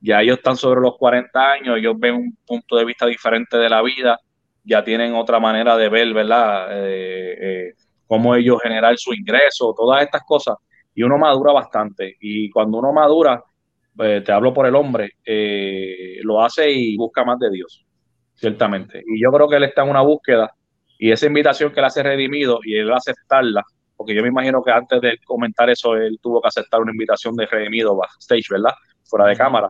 Ya 0.00 0.20
ellos 0.20 0.36
están 0.38 0.56
sobre 0.56 0.80
los 0.80 0.96
40 0.98 1.52
años, 1.52 1.78
ellos 1.78 1.94
ven 1.98 2.14
un 2.14 2.38
punto 2.46 2.76
de 2.76 2.84
vista 2.84 3.06
diferente 3.06 3.56
de 3.56 3.70
la 3.70 3.82
vida, 3.82 4.18
ya 4.62 4.84
tienen 4.84 5.14
otra 5.14 5.40
manera 5.40 5.76
de 5.76 5.88
ver, 5.88 6.12
¿verdad? 6.12 6.68
Eh, 6.70 7.36
eh, 7.40 7.72
cómo 8.06 8.34
ellos 8.34 8.60
generar 8.62 8.96
su 8.98 9.14
ingreso, 9.14 9.74
todas 9.76 10.02
estas 10.02 10.22
cosas. 10.26 10.56
Y 10.94 11.02
uno 11.02 11.18
madura 11.18 11.52
bastante. 11.52 12.16
Y 12.20 12.50
cuando 12.50 12.78
uno 12.78 12.92
madura, 12.92 13.42
eh, 13.98 14.22
te 14.24 14.32
hablo 14.32 14.52
por 14.52 14.66
el 14.66 14.74
hombre, 14.74 15.12
eh, 15.24 16.18
lo 16.22 16.42
hace 16.42 16.70
y 16.70 16.96
busca 16.96 17.24
más 17.24 17.38
de 17.38 17.50
Dios, 17.50 17.86
ciertamente. 18.34 19.02
Y 19.06 19.22
yo 19.22 19.30
creo 19.30 19.48
que 19.48 19.56
él 19.56 19.64
está 19.64 19.82
en 19.82 19.90
una 19.90 20.00
búsqueda 20.00 20.52
y 20.98 21.10
esa 21.10 21.26
invitación 21.26 21.72
que 21.72 21.80
él 21.80 21.86
hace 21.86 22.02
redimido 22.02 22.60
y 22.64 22.76
él 22.76 22.92
aceptarla, 22.92 23.62
porque 23.96 24.14
yo 24.14 24.22
me 24.22 24.28
imagino 24.28 24.62
que 24.62 24.70
antes 24.70 25.00
de 25.00 25.18
comentar 25.24 25.68
eso, 25.70 25.94
él 25.96 26.18
tuvo 26.22 26.40
que 26.40 26.48
aceptar 26.48 26.80
una 26.80 26.92
invitación 26.92 27.34
de 27.36 27.46
redimido 27.46 27.96
backstage, 27.96 28.48
¿verdad? 28.50 28.72
Fuera 29.04 29.26
de 29.26 29.36
cámara. 29.36 29.68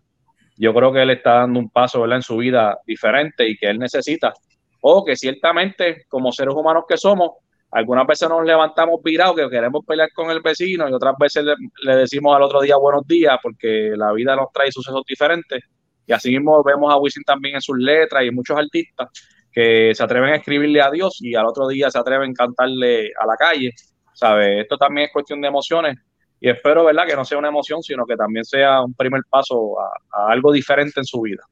Yo 0.57 0.73
creo 0.73 0.93
que 0.93 1.03
él 1.03 1.11
está 1.11 1.41
dando 1.41 1.59
un 1.59 1.69
paso, 1.69 2.01
¿verdad? 2.01 2.17
En 2.17 2.23
su 2.23 2.37
vida 2.37 2.79
diferente 2.87 3.49
y 3.49 3.57
que 3.57 3.69
él 3.69 3.79
necesita, 3.79 4.33
o 4.81 5.05
que 5.05 5.17
ciertamente, 5.17 6.05
como 6.09 6.31
seres 6.31 6.55
humanos 6.55 6.85
que 6.89 6.97
somos, 6.97 7.33
algunas 7.71 8.07
veces 8.07 8.29
nos 8.29 8.45
levantamos 8.45 9.03
virados 9.03 9.35
que 9.35 9.51
queremos 9.51 9.85
pelear 9.85 10.09
con 10.13 10.31
el 10.31 10.41
vecino 10.41 10.89
y 10.89 10.93
otras 10.93 11.15
veces 11.19 11.45
le, 11.45 11.97
decimos 11.97 12.37
al 12.37 12.43
otro 12.43 12.61
día 12.61 12.77
buenos 12.77 13.05
días 13.05 13.37
porque 13.43 13.95
la 13.97 14.13
vida 14.13 14.37
nos 14.37 14.53
trae 14.53 14.71
sucesos 14.71 15.03
diferentes. 15.09 15.61
Y 16.07 16.13
así 16.13 16.31
mismo 16.31 16.63
vemos 16.63 16.93
a 16.93 16.99
Wisin 16.99 17.25
también 17.25 17.57
en 17.57 17.61
sus 17.61 17.77
letras 17.77 18.25
y 18.25 18.31
muchos 18.31 18.57
artistas 18.57 19.09
que 19.55 19.93
se 19.95 20.03
atreven 20.03 20.31
a 20.31 20.37
escribirle 20.37 20.83
a 20.83 20.91
Dios 20.91 21.19
y 21.21 21.35
al 21.35 21.47
otro 21.47 21.69
día 21.69 21.91
se 21.91 21.99
atreven 21.99 22.33
a 22.33 22.35
cantarle 22.35 23.13
a 23.19 23.27
la 23.27 23.37
calle. 23.37 23.71
¿Sabe? 24.13 24.61
Esto 24.61 24.77
también 24.77 25.07
es 25.07 25.13
cuestión 25.13 25.41
de 25.41 25.49
emociones 25.49 25.97
y 26.41 26.51
espero, 26.51 26.85
¿verdad?, 26.85 27.07
que 27.07 27.17
no 27.17 27.25
sea 27.25 27.39
una 27.39 27.49
emoción, 27.49 27.83
sino 27.83 28.05
que 28.05 28.17
también 28.17 28.45
sea 28.45 28.83
un 28.83 28.93
primer 28.95 29.23
paso 29.31 29.77
a, 29.81 30.31
algo 30.31 30.53
diferente 30.53 31.01
en 31.01 31.07
su 31.07 31.23
vida. 31.23 31.43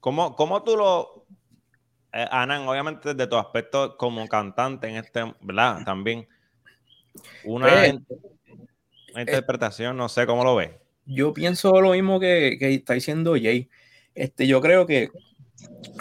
¿Cómo, 0.00 0.34
¿Cómo, 0.34 0.62
tú 0.62 0.76
lo, 0.76 1.26
eh, 2.12 2.26
Anan, 2.30 2.66
obviamente 2.66 3.12
desde 3.12 3.28
tu 3.28 3.36
aspecto 3.36 3.96
como 3.98 4.26
cantante 4.28 4.88
en 4.88 4.96
este, 4.96 5.34
¿verdad? 5.42 5.84
También 5.84 6.26
una, 7.44 7.66
pues, 7.66 7.94
eh, 7.94 9.20
interpretación, 9.20 9.96
no 9.96 10.08
sé 10.08 10.26
cómo 10.26 10.42
lo 10.42 10.56
ves. 10.56 10.70
Yo 11.04 11.34
pienso 11.34 11.78
lo 11.80 11.90
mismo 11.90 12.18
que, 12.18 12.56
está 12.58 12.94
diciendo 12.94 13.32
Jay. 13.32 13.68
Este, 14.14 14.46
yo 14.46 14.62
creo 14.62 14.86
que 14.86 15.10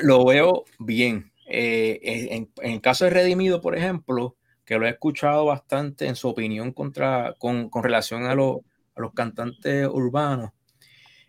lo 0.02 0.26
veo 0.26 0.66
bien. 0.80 1.32
Eh, 1.48 2.00
en, 2.32 2.50
el 2.62 2.82
caso 2.82 3.06
de 3.06 3.12
Redimido, 3.12 3.62
por 3.62 3.78
ejemplo, 3.78 4.36
que 4.66 4.78
lo 4.78 4.88
he 4.88 4.90
escuchado 4.90 5.46
bastante 5.46 6.08
en 6.08 6.16
su 6.16 6.28
opinión 6.28 6.72
contra, 6.72 7.36
con, 7.38 7.70
relación 7.84 8.26
a, 8.26 8.32
a 8.32 8.36
los 8.36 9.14
cantantes 9.14 9.88
urbanos, 9.88 10.52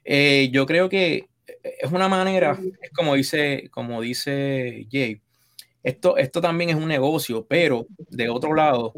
yo 0.04 0.66
creo 0.66 0.88
que 0.88 1.28
es 1.62 1.90
una 1.92 2.08
manera, 2.08 2.58
es 2.80 2.90
como 2.90 3.14
dice, 3.14 3.68
como 3.70 4.00
dice 4.00 4.86
Jay, 4.90 5.20
esto, 5.82 6.16
esto 6.16 6.40
también 6.40 6.70
es 6.70 6.76
un 6.76 6.88
negocio, 6.88 7.46
pero 7.46 7.86
de 8.10 8.28
otro 8.28 8.54
lado, 8.54 8.92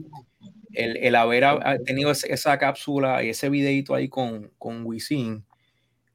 el, 0.72 0.96
el 0.98 1.14
haber 1.16 1.44
tenido 1.85 2.11
esa 2.11 2.59
cápsula 2.59 3.22
y 3.22 3.31
ese 3.31 3.48
videito 3.51 3.94
ahí 3.94 4.09
con, 4.09 4.51
con 4.59 4.85
Wisin, 4.87 5.44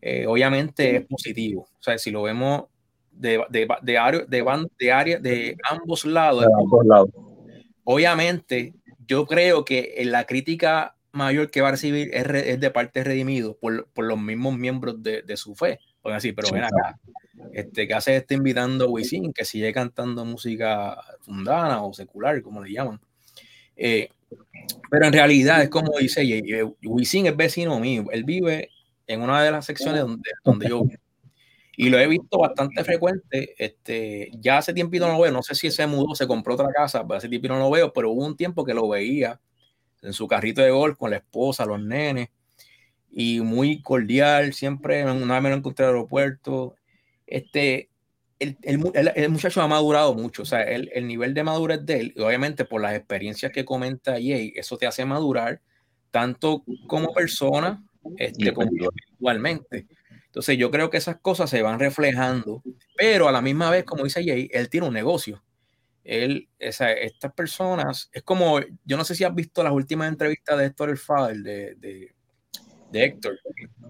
eh, 0.02 0.26
obviamente 0.28 0.98
es 0.98 1.06
positivo. 1.06 1.62
O 1.80 1.84
sea, 1.84 1.98
si 1.98 2.12
lo 2.12 2.24
vemos 2.24 2.66
de, 3.14 3.44
de, 3.50 3.68
de, 3.82 3.94
de, 4.78 5.20
de 5.20 5.58
ambos 5.70 6.06
lados, 6.06 6.46
obviamente 7.84 8.74
yo 9.08 9.26
creo 9.26 9.66
que 9.66 10.02
la 10.06 10.26
crítica 10.26 10.96
mayor 11.12 11.52
que 11.52 11.62
va 11.62 11.70
a 11.70 11.72
recibir 11.72 12.10
es, 12.14 12.60
de 12.60 12.72
parte 12.72 13.04
redimido 13.04 13.56
por, 13.58 13.88
por, 13.90 14.06
los 14.06 14.20
mismos 14.20 14.58
miembros 14.58 15.02
de, 15.02 15.22
de 15.22 15.38
su 15.38 15.56
fe. 15.56 15.80
Pues 16.02 16.16
así, 16.16 16.34
pero 16.34 16.50
ven 16.52 16.64
acá. 16.64 17.00
Este, 17.54 17.88
¿Qué 17.88 17.94
hace 17.94 18.16
este 18.16 18.34
invitando 18.34 18.86
a 18.86 18.90
Wisin 18.90 19.32
que 19.32 19.46
sigue 19.46 19.72
cantando 19.74 20.26
música 20.26 20.98
fundana 21.22 21.84
o 21.84 21.94
secular, 21.94 22.42
como 22.42 22.64
le 22.64 22.74
llaman? 22.74 23.00
Eh, 23.76 24.10
pero 24.90 25.06
en 25.06 25.14
realidad 25.14 25.62
es 25.62 25.70
como 25.70 25.98
dice 26.00 26.24
Wisin 26.84 27.28
es 27.28 27.38
vecino 27.38 27.80
mío. 27.80 28.06
Él 28.12 28.24
vive 28.24 28.70
en 29.08 29.22
una 29.22 29.44
de 29.44 29.52
las 29.52 29.66
secciones 29.66 30.02
donde, 30.02 30.30
donde 30.44 30.68
yo 30.68 30.84
vivo. 30.84 31.03
Y 31.76 31.90
lo 31.90 32.00
he 32.00 32.08
visto 32.08 32.38
bastante 32.38 32.84
frecuente. 32.84 33.56
Este, 33.58 34.32
ya 34.40 34.60
hace 34.60 34.74
tiempo 34.74 34.98
no 35.00 35.08
lo 35.08 35.20
veo. 35.20 35.32
No 35.32 35.42
sé 35.42 35.56
si 35.56 35.72
se 35.72 35.88
mudó, 35.88 36.16
se 36.16 36.28
compró 36.28 36.54
otra 36.54 36.68
casa, 36.74 37.06
pero 37.08 37.18
hace 37.18 37.30
tiempo 37.30 37.48
no 37.48 37.60
lo 37.60 37.72
veo. 37.72 37.92
Pero 37.94 38.12
hubo 38.12 38.26
un 38.26 38.38
tiempo 38.38 38.64
que 38.64 38.74
lo 38.74 38.88
veía 38.88 39.40
en 40.02 40.14
su 40.14 40.28
carrito 40.28 40.62
de 40.62 40.72
golf 40.72 40.98
con 40.98 41.12
la 41.12 41.18
esposa, 41.18 41.66
los 41.66 41.82
nenes 41.82 42.30
y 43.14 43.42
muy 43.42 43.82
cordial, 43.82 44.54
siempre, 44.54 45.04
una 45.04 45.36
vez 45.36 45.44
me 45.44 45.50
lo 45.50 45.56
encontré 45.56 45.86
en 45.86 45.90
el 45.90 45.96
aeropuerto. 45.96 46.76
Este, 47.28 47.90
el, 48.40 48.58
el, 48.64 49.12
el, 49.16 49.30
muchacho 49.30 49.62
ha 49.62 49.68
madurado 49.68 50.16
mucho, 50.16 50.42
o 50.42 50.46
sea, 50.46 50.64
el, 50.64 50.90
el, 50.94 51.08
nivel 51.08 51.34
de 51.36 51.44
madurez 51.44 51.86
de 51.86 52.00
él, 52.00 52.14
y 52.16 52.22
obviamente 52.22 52.66
por 52.66 52.82
las 52.82 52.96
experiencias 52.96 53.52
que 53.52 53.64
comenta 53.64 54.14
Jay, 54.14 54.52
eso 54.56 54.78
te 54.78 54.88
hace 54.88 55.06
madurar 55.06 55.62
tanto 56.10 56.64
como 56.88 57.14
persona 57.14 57.84
este, 58.18 58.52
como 58.52 58.72
igualmente. 59.20 59.86
Entonces 60.34 60.58
yo 60.58 60.72
creo 60.72 60.90
que 60.90 60.98
esas 60.98 61.18
cosas 61.18 61.48
se 61.48 61.62
van 61.62 61.80
reflejando, 61.80 62.64
pero 62.98 63.28
a 63.28 63.32
la 63.32 63.44
misma 63.44 63.70
vez, 63.70 63.84
como 63.84 64.04
dice 64.04 64.26
Jay, 64.26 64.50
él 64.52 64.68
tiene 64.68 64.88
un 64.88 64.94
negocio. 64.96 65.44
Él, 66.04 66.50
esa, 66.58 66.92
estas 66.92 67.34
personas, 67.34 68.10
es 68.12 68.24
como, 68.24 68.60
yo 68.84 68.98
no 68.98 69.06
sé 69.06 69.14
si 69.14 69.24
has 69.24 69.36
visto 69.36 69.64
las 69.64 69.72
últimas 69.72 70.10
entrevistas 70.10 70.58
de 70.58 70.66
Héctor 70.66 70.90
El 70.90 70.98
Fader, 70.98 71.38
de, 71.38 71.76
de 71.76 72.16
de 72.94 73.06
Héctor. 73.06 73.40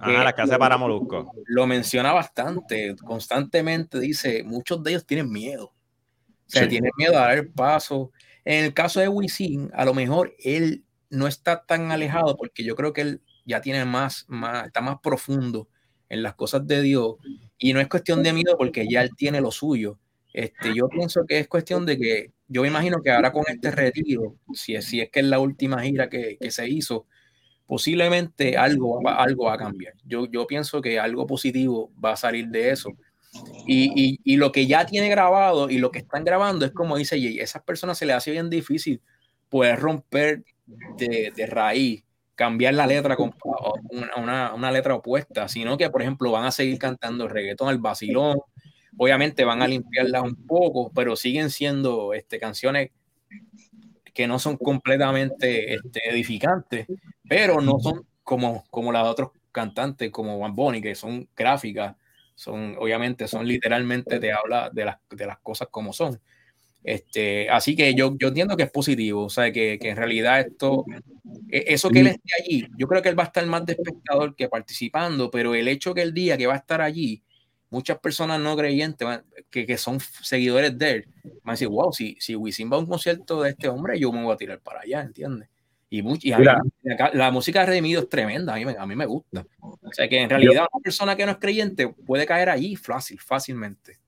Ah, 0.01 0.23
la 0.23 0.33
casa 0.33 0.57
para 0.57 0.77
Molusco. 0.77 1.31
Lo 1.45 1.65
menciona 1.65 2.11
bastante, 2.11 2.93
constantemente 3.05 4.01
dice, 4.01 4.43
muchos 4.43 4.83
de 4.83 4.91
ellos 4.91 5.05
tienen 5.05 5.29
miedo. 5.31 5.65
O 5.65 6.49
sea, 6.49 6.67
tienen 6.67 6.91
miedo 6.97 7.17
a 7.17 7.21
dar 7.21 7.37
el 7.37 7.51
paso. 7.51 8.11
En 8.43 8.65
el 8.65 8.73
caso 8.73 8.99
de 8.99 9.07
Wisin, 9.07 9.71
a 9.73 9.85
lo 9.85 9.93
mejor 9.93 10.35
él 10.39 10.85
no 11.09 11.27
está 11.27 11.65
tan 11.65 11.91
alejado 11.91 12.35
porque 12.35 12.65
yo 12.65 12.75
creo 12.75 12.91
que 12.91 13.01
él 13.01 13.21
ya 13.45 13.61
tiene 13.61 13.85
más, 13.85 14.25
más, 14.27 14.67
está 14.67 14.81
más 14.81 14.99
profundo 15.01 15.69
en 16.13 16.23
las 16.23 16.35
cosas 16.35 16.65
de 16.67 16.81
Dios 16.81 17.15
y 17.57 17.73
no 17.73 17.79
es 17.79 17.87
cuestión 17.87 18.23
de 18.23 18.33
miedo 18.33 18.55
porque 18.57 18.87
ya 18.89 19.01
él 19.01 19.11
tiene 19.15 19.41
lo 19.41 19.51
suyo. 19.51 19.99
Este, 20.33 20.73
yo 20.75 20.87
pienso 20.89 21.25
que 21.27 21.39
es 21.39 21.47
cuestión 21.47 21.85
de 21.85 21.97
que 21.97 22.31
yo 22.47 22.61
me 22.63 22.67
imagino 22.69 23.01
que 23.01 23.11
ahora 23.11 23.31
con 23.31 23.43
este 23.47 23.71
retiro, 23.71 24.35
si 24.53 24.75
es, 24.75 24.85
si 24.85 24.99
es 25.01 25.09
que 25.09 25.19
es 25.21 25.25
la 25.25 25.39
última 25.39 25.81
gira 25.83 26.09
que, 26.09 26.37
que 26.39 26.51
se 26.51 26.67
hizo, 26.69 27.05
posiblemente 27.65 28.57
algo, 28.57 29.07
algo 29.07 29.45
va 29.45 29.53
a 29.53 29.57
cambiar. 29.57 29.93
Yo, 30.05 30.29
yo 30.29 30.45
pienso 30.47 30.81
que 30.81 30.99
algo 30.99 31.25
positivo 31.27 31.91
va 32.03 32.13
a 32.13 32.17
salir 32.17 32.47
de 32.49 32.71
eso. 32.71 32.91
Y, 33.65 33.91
y- 33.95 34.19
y 34.23 34.37
lo 34.37 34.51
que 34.51 34.67
ya 34.67 34.85
tiene 34.85 35.09
grabado 35.09 35.69
y 35.69 35.79
lo 35.79 35.91
que 35.91 35.99
están 35.99 36.23
grabando 36.23 36.65
es 36.65 36.71
como 36.71 36.97
dice 36.97 37.17
Jay, 37.19 37.39
esas 37.39 37.63
personas 37.63 37.97
se 37.97 38.05
les 38.05 38.15
hace 38.15 38.31
bien 38.31 38.49
difícil 38.49 39.01
poder 39.49 39.79
romper 39.79 40.43
de, 40.97 41.31
de 41.35 41.45
raíz, 41.47 42.03
cambiar 42.35 42.73
la 42.73 42.87
letra 42.87 43.15
con 43.15 43.33
una, 43.89 44.15
una- 44.17 44.53
una 44.53 44.71
letra 44.71 44.95
opuesta, 44.95 45.47
sino 45.47 45.77
que, 45.77 45.89
por 45.89 46.01
ejemplo, 46.01 46.31
van 46.31 46.45
a 46.45 46.51
seguir 46.51 46.79
cantando 46.79 47.27
reggaetón, 47.27 47.69
el 47.69 47.77
vacilón, 47.79 48.39
obviamente 48.97 49.45
van 49.45 49.61
a 49.61 49.67
limpiarlas 49.67 50.23
un 50.23 50.35
poco, 50.47 50.91
pero 50.93 51.15
siguen 51.15 51.49
siendo 51.49 52.13
este, 52.13 52.39
canciones 52.39 52.91
que 54.13 54.27
no 54.27 54.39
son 54.39 54.57
completamente 54.57 55.75
este, 55.75 56.09
edificantes, 56.09 56.87
pero 57.27 57.61
no 57.61 57.79
son 57.79 58.05
como, 58.23 58.63
como 58.69 58.91
las 58.91 59.03
de 59.03 59.09
otros 59.09 59.31
cantantes, 59.51 60.11
como 60.11 60.39
Van 60.39 60.55
Bunny, 60.55 60.81
que 60.81 60.95
son 60.95 61.27
gráficas, 61.35 61.95
son, 62.35 62.75
obviamente, 62.79 63.27
son 63.27 63.47
literalmente 63.47 64.19
te 64.19 64.31
habla 64.33 64.69
de 64.71 64.85
las, 64.85 64.97
de 65.09 65.25
las 65.25 65.39
cosas 65.39 65.67
como 65.71 65.93
son. 65.93 66.19
Este, 66.83 67.49
así 67.49 67.75
que 67.75 67.93
yo, 67.95 68.15
yo 68.19 68.27
entiendo 68.27 68.57
que 68.57 68.63
es 68.63 68.71
positivo, 68.71 69.25
o 69.25 69.29
sea, 69.29 69.51
que, 69.51 69.79
que 69.79 69.89
en 69.89 69.95
realidad 69.97 70.41
esto, 70.41 70.85
e- 71.49 71.65
eso 71.67 71.89
que 71.89 71.99
él 72.01 72.07
esté 72.07 72.29
allí, 72.41 72.67
yo 72.77 72.87
creo 72.87 73.01
que 73.01 73.09
él 73.09 73.17
va 73.17 73.23
a 73.23 73.27
estar 73.27 73.45
más 73.45 73.65
de 73.65 73.73
espectador 73.73 74.35
que 74.35 74.49
participando, 74.49 75.31
pero 75.31 75.55
el 75.55 75.67
hecho 75.69 75.93
que 75.93 76.01
el 76.01 76.13
día 76.13 76.37
que 76.37 76.47
va 76.47 76.53
a 76.55 76.57
estar 76.57 76.81
allí, 76.81 77.23
muchas 77.69 77.99
personas 77.99 78.39
no 78.39 78.55
creyentes 78.57 79.07
que, 79.49 79.65
que 79.65 79.77
son 79.77 79.99
seguidores 79.99 80.77
de 80.77 80.91
él, 80.91 81.07
van 81.23 81.39
a 81.45 81.51
decir, 81.53 81.69
wow, 81.69 81.91
si, 81.93 82.17
si 82.19 82.35
Wisin 82.35 82.69
va 82.71 82.75
a 82.75 82.79
un 82.79 82.85
concierto 82.85 83.41
de 83.41 83.51
este 83.51 83.67
hombre, 83.69 83.97
yo 83.99 84.11
me 84.11 84.21
voy 84.23 84.33
a 84.33 84.37
tirar 84.37 84.59
para 84.59 84.81
allá, 84.81 85.01
¿entiendes? 85.01 85.49
Y, 85.89 86.01
much- 86.01 86.23
y 86.25 86.33
a 86.33 86.39
mí- 86.83 86.91
acá- 86.91 87.11
la 87.13 87.31
música 87.31 87.61
de 87.61 87.67
Redimido 87.67 88.01
es 88.01 88.09
tremenda, 88.09 88.53
a 88.55 88.57
mí, 88.57 88.65
a 88.77 88.85
mí 88.85 88.95
me 88.95 89.05
gusta. 89.05 89.45
O 89.59 89.77
sea 89.93 90.09
que 90.09 90.17
en 90.19 90.29
realidad 90.29 90.67
una 90.73 90.83
persona 90.83 91.15
que 91.15 91.25
no 91.25 91.31
es 91.31 91.37
creyente 91.37 91.87
puede 91.87 92.25
caer 92.25 92.49
allí 92.49 92.75
fácil, 92.75 93.19
fácilmente. 93.19 93.99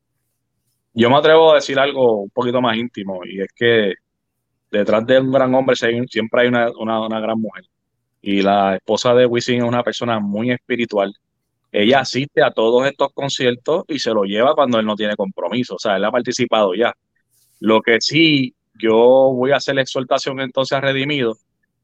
Yo 0.96 1.10
me 1.10 1.18
atrevo 1.18 1.52
a 1.52 1.56
decir 1.56 1.78
algo 1.80 2.22
un 2.24 2.30
poquito 2.30 2.62
más 2.62 2.78
íntimo 2.78 3.22
y 3.26 3.42
es 3.42 3.50
que 3.56 3.96
detrás 4.72 5.06
de 5.08 5.20
un 5.20 5.32
gran 5.32 5.54
hombre 5.56 5.76
siempre 5.76 6.42
hay 6.42 6.48
una, 6.50 6.70
una- 6.80 7.06
una 7.08 7.20
gran 7.22 7.40
mujer. 7.40 7.66
Y 8.22 8.42
la 8.42 8.76
esposa 8.78 9.14
de 9.16 9.26
Wisin 9.28 9.58
es 9.60 9.64
una 9.64 9.84
persona 9.84 10.20
muy 10.20 10.52
espiritual. 10.52 11.14
Ella 11.72 12.02
asiste 12.02 12.44
a 12.44 12.52
todos 12.52 12.88
estos 12.88 13.10
conciertos 13.14 13.86
y 13.90 14.00
se 14.00 14.12
lo 14.12 14.24
lleva 14.26 14.56
cuando 14.56 14.80
él 14.80 14.86
no 14.86 14.96
tiene 14.96 15.16
compromiso. 15.18 15.76
O 15.76 15.80
sea, 15.80 15.98
él 15.98 16.06
ha 16.06 16.12
participado 16.12 16.74
ya. 16.76 16.94
Lo 17.62 17.82
que 17.82 18.02
sí, 18.02 18.56
yo 18.76 18.96
voy 19.36 19.52
a 19.52 19.58
hacer 19.58 19.76
la 19.76 19.82
exhortación 19.84 20.40
entonces 20.42 20.78
a 20.78 20.82
Redimido. 20.82 21.38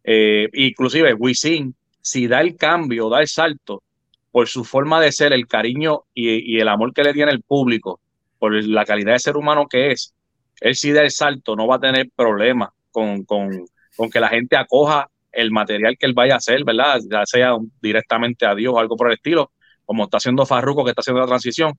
eh, 0.03 0.49
inclusive 0.53 1.13
Wisin, 1.15 1.75
si 2.01 2.27
da 2.27 2.41
el 2.41 2.57
cambio, 2.57 3.09
da 3.09 3.21
el 3.21 3.27
salto, 3.27 3.83
por 4.31 4.47
su 4.47 4.63
forma 4.65 5.01
de 5.01 5.11
ser, 5.11 5.33
el 5.33 5.47
cariño 5.47 6.03
y, 6.13 6.55
y 6.57 6.59
el 6.61 6.67
amor 6.69 6.93
que 6.93 7.03
le 7.03 7.13
tiene 7.13 7.31
el 7.31 7.41
público, 7.43 7.99
por 8.41 8.55
la 8.55 8.85
calidad 8.85 9.13
de 9.13 9.19
ser 9.19 9.37
humano 9.37 9.67
que 9.69 9.91
es, 9.91 10.15
él 10.61 10.73
si 10.73 10.91
da 10.91 11.03
el 11.03 11.11
salto 11.11 11.55
no 11.55 11.67
va 11.67 11.75
a 11.75 11.79
tener 11.79 12.09
problemas 12.15 12.69
con, 12.89 13.23
con, 13.23 13.67
con 13.95 14.09
que 14.09 14.19
la 14.19 14.29
gente 14.29 14.57
acoja 14.57 15.11
el 15.31 15.51
material 15.51 15.95
que 15.95 16.07
él 16.07 16.13
vaya 16.15 16.33
a 16.33 16.37
hacer, 16.37 16.63
¿verdad? 16.63 16.99
Ya 17.07 17.23
sea 17.27 17.55
directamente 17.83 18.47
a 18.47 18.55
Dios 18.55 18.73
o 18.73 18.79
algo 18.79 18.97
por 18.97 19.09
el 19.09 19.13
estilo, 19.13 19.51
como 19.85 20.05
está 20.05 20.17
haciendo 20.17 20.47
Farruko, 20.47 20.83
que 20.83 20.89
está 20.89 21.01
haciendo 21.01 21.21
la 21.21 21.27
transición. 21.27 21.73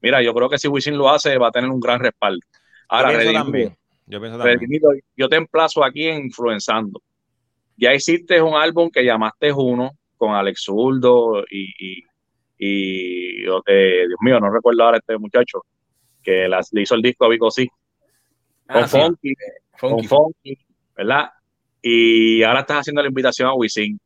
Mira, 0.00 0.22
yo 0.22 0.32
creo 0.32 0.48
que 0.48 0.56
si 0.56 0.68
Wisin 0.68 0.96
lo 0.96 1.10
hace, 1.10 1.36
va 1.36 1.48
a 1.48 1.50
tener 1.50 1.68
un 1.68 1.80
gran 1.80 1.98
respaldo. 1.98 2.46
Ahora, 2.88 3.10
yo 3.10 3.18
pienso 3.18 3.32
también. 3.32 3.76
Yo 4.06 4.20
pienso 4.20 4.38
también. 4.38 5.02
Yo 5.16 5.28
te 5.28 5.34
emplazo 5.34 5.82
aquí 5.82 6.06
en 6.06 6.26
Influenzando. 6.26 7.02
Ya 7.76 7.92
hiciste 7.92 8.40
un 8.40 8.54
álbum 8.54 8.88
que 8.88 9.04
llamaste 9.04 9.52
Uno 9.52 9.90
con 10.16 10.32
Alex 10.32 10.62
Zurdo 10.62 11.42
y, 11.50 11.64
y, 11.76 12.04
y, 12.56 13.44
eh, 13.66 14.04
Dios 14.06 14.18
mío, 14.20 14.38
no 14.38 14.48
recuerdo 14.52 14.84
ahora 14.84 14.98
este 14.98 15.18
muchacho 15.18 15.64
que 16.24 16.48
las, 16.48 16.72
le 16.72 16.82
hizo 16.82 16.94
el 16.94 17.02
disco 17.02 17.26
a 17.26 17.28
Vico 17.28 17.50
sí, 17.50 17.68
con 18.66 18.82
Ah, 18.82 18.88
sí, 18.88 18.98
Funky, 18.98 19.34
con 19.78 19.90
funky. 19.90 20.08
Funky, 20.08 20.58
¿verdad? 20.96 21.30
Y 21.82 22.42
ahora 22.42 22.60
estás 22.60 22.78
haciendo 22.78 23.02
la 23.02 23.08
invitación 23.08 23.48
a 23.48 23.54
Wisin. 23.54 24.00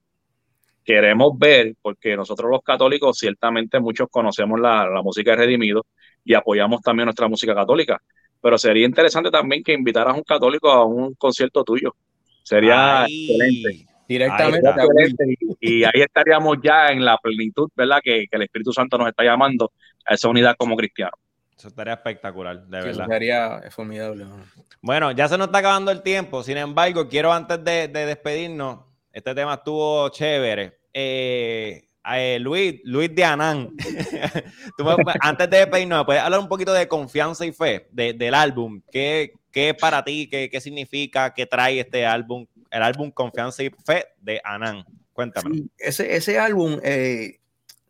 Queremos 0.84 1.38
ver, 1.38 1.74
porque 1.80 2.16
nosotros 2.16 2.50
los 2.50 2.62
católicos 2.62 3.16
ciertamente 3.18 3.78
muchos 3.78 4.08
conocemos 4.10 4.58
la, 4.58 4.88
la 4.88 5.02
música 5.02 5.32
de 5.32 5.36
Redimido 5.36 5.86
y 6.24 6.34
apoyamos 6.34 6.80
también 6.80 7.04
nuestra 7.04 7.28
música 7.28 7.54
católica, 7.54 8.00
pero 8.40 8.58
sería 8.58 8.86
interesante 8.86 9.30
también 9.30 9.62
que 9.62 9.74
invitaras 9.74 10.14
a 10.14 10.16
un 10.16 10.24
católico 10.24 10.70
a 10.70 10.84
un 10.84 11.14
concierto 11.14 11.62
tuyo. 11.62 11.94
Sería 12.42 13.04
excelente. 13.06 13.86
Directamente 14.08 14.66
Ahí 14.66 15.34
y 15.60 15.84
ahí 15.84 16.00
estaríamos 16.00 16.56
ya 16.62 16.88
en 16.88 17.04
la 17.04 17.18
plenitud, 17.18 17.68
¿verdad? 17.76 18.00
Que, 18.02 18.24
que 18.26 18.36
el 18.36 18.42
Espíritu 18.42 18.72
Santo 18.72 18.96
nos 18.96 19.08
está 19.08 19.22
llamando 19.22 19.72
a 20.06 20.14
esa 20.14 20.30
unidad 20.30 20.56
como 20.56 20.74
cristianos. 20.74 21.20
Eso 21.58 21.68
estaría 21.68 21.94
espectacular, 21.94 22.66
de 22.66 22.82
Sí, 22.82 22.88
eso 22.90 22.98
verdad. 23.00 23.14
sería 23.14 23.60
formidable. 23.70 24.24
¿no? 24.24 24.36
Bueno, 24.80 25.10
ya 25.10 25.26
se 25.28 25.36
nos 25.36 25.48
está 25.48 25.58
acabando 25.58 25.90
el 25.90 26.02
tiempo. 26.02 26.42
Sin 26.44 26.56
embargo, 26.56 27.08
quiero 27.08 27.32
antes 27.32 27.62
de, 27.64 27.88
de 27.88 28.06
despedirnos, 28.06 28.80
este 29.12 29.34
tema 29.34 29.54
estuvo 29.54 30.08
chévere. 30.10 30.78
Eh, 30.94 31.84
eh, 32.14 32.38
Luis, 32.40 32.80
Luis 32.84 33.12
de 33.14 33.24
Anán. 33.24 33.70
Antes 35.20 35.50
de 35.50 35.58
despedirnos, 35.58 35.98
¿me 35.98 36.04
puedes 36.04 36.22
hablar 36.22 36.40
un 36.40 36.48
poquito 36.48 36.72
de 36.72 36.86
confianza 36.88 37.44
y 37.44 37.52
fe 37.52 37.88
de- 37.90 38.12
del 38.12 38.34
álbum? 38.34 38.80
¿Qué, 38.90 39.32
¿Qué 39.50 39.70
es 39.70 39.74
para 39.74 40.04
ti? 40.04 40.28
¿Qué, 40.30 40.48
¿Qué 40.48 40.60
significa? 40.60 41.34
¿Qué 41.34 41.44
trae 41.46 41.80
este 41.80 42.06
álbum? 42.06 42.46
El 42.70 42.82
álbum 42.82 43.10
Confianza 43.10 43.62
y 43.62 43.70
Fe 43.84 44.06
de 44.20 44.40
Anán. 44.44 44.84
Cuéntame. 45.12 45.54
Sí, 45.56 45.70
ese, 45.78 46.14
ese 46.16 46.38
álbum, 46.38 46.78
eh, 46.84 47.40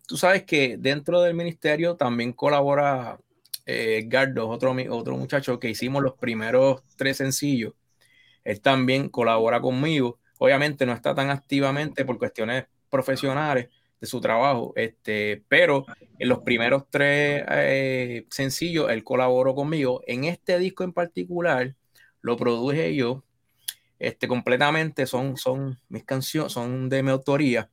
tú 0.06 0.16
sabes 0.16 0.44
que 0.44 0.76
dentro 0.78 1.20
del 1.20 1.34
ministerio 1.34 1.96
también 1.96 2.32
colabora 2.32 3.18
eh, 3.68 3.98
Edgardo, 3.98 4.48
otro, 4.48 4.74
otro 4.90 5.16
muchacho 5.18 5.60
que 5.60 5.68
hicimos 5.68 6.02
los 6.02 6.14
primeros 6.14 6.82
tres 6.96 7.18
sencillos. 7.18 7.74
Él 8.42 8.62
también 8.62 9.10
colabora 9.10 9.60
conmigo. 9.60 10.18
Obviamente 10.38 10.86
no 10.86 10.94
está 10.94 11.14
tan 11.14 11.28
activamente 11.28 12.04
por 12.06 12.18
cuestiones 12.18 12.64
profesionales 12.88 13.68
de 14.00 14.06
su 14.06 14.20
trabajo, 14.20 14.72
este, 14.76 15.44
pero 15.48 15.84
en 16.18 16.28
los 16.28 16.38
primeros 16.40 16.84
tres 16.88 17.44
eh, 17.50 18.26
sencillos 18.30 18.90
él 18.90 19.04
colaboró 19.04 19.54
conmigo. 19.54 20.02
En 20.06 20.24
este 20.24 20.58
disco 20.58 20.84
en 20.84 20.94
particular 20.94 21.74
lo 22.22 22.36
produje 22.38 22.94
yo 22.94 23.24
este, 23.98 24.28
completamente, 24.28 25.06
son, 25.06 25.36
son 25.36 25.78
mis 25.90 26.04
canciones, 26.04 26.52
son 26.52 26.88
de 26.88 27.02
mi 27.02 27.10
autoría. 27.10 27.70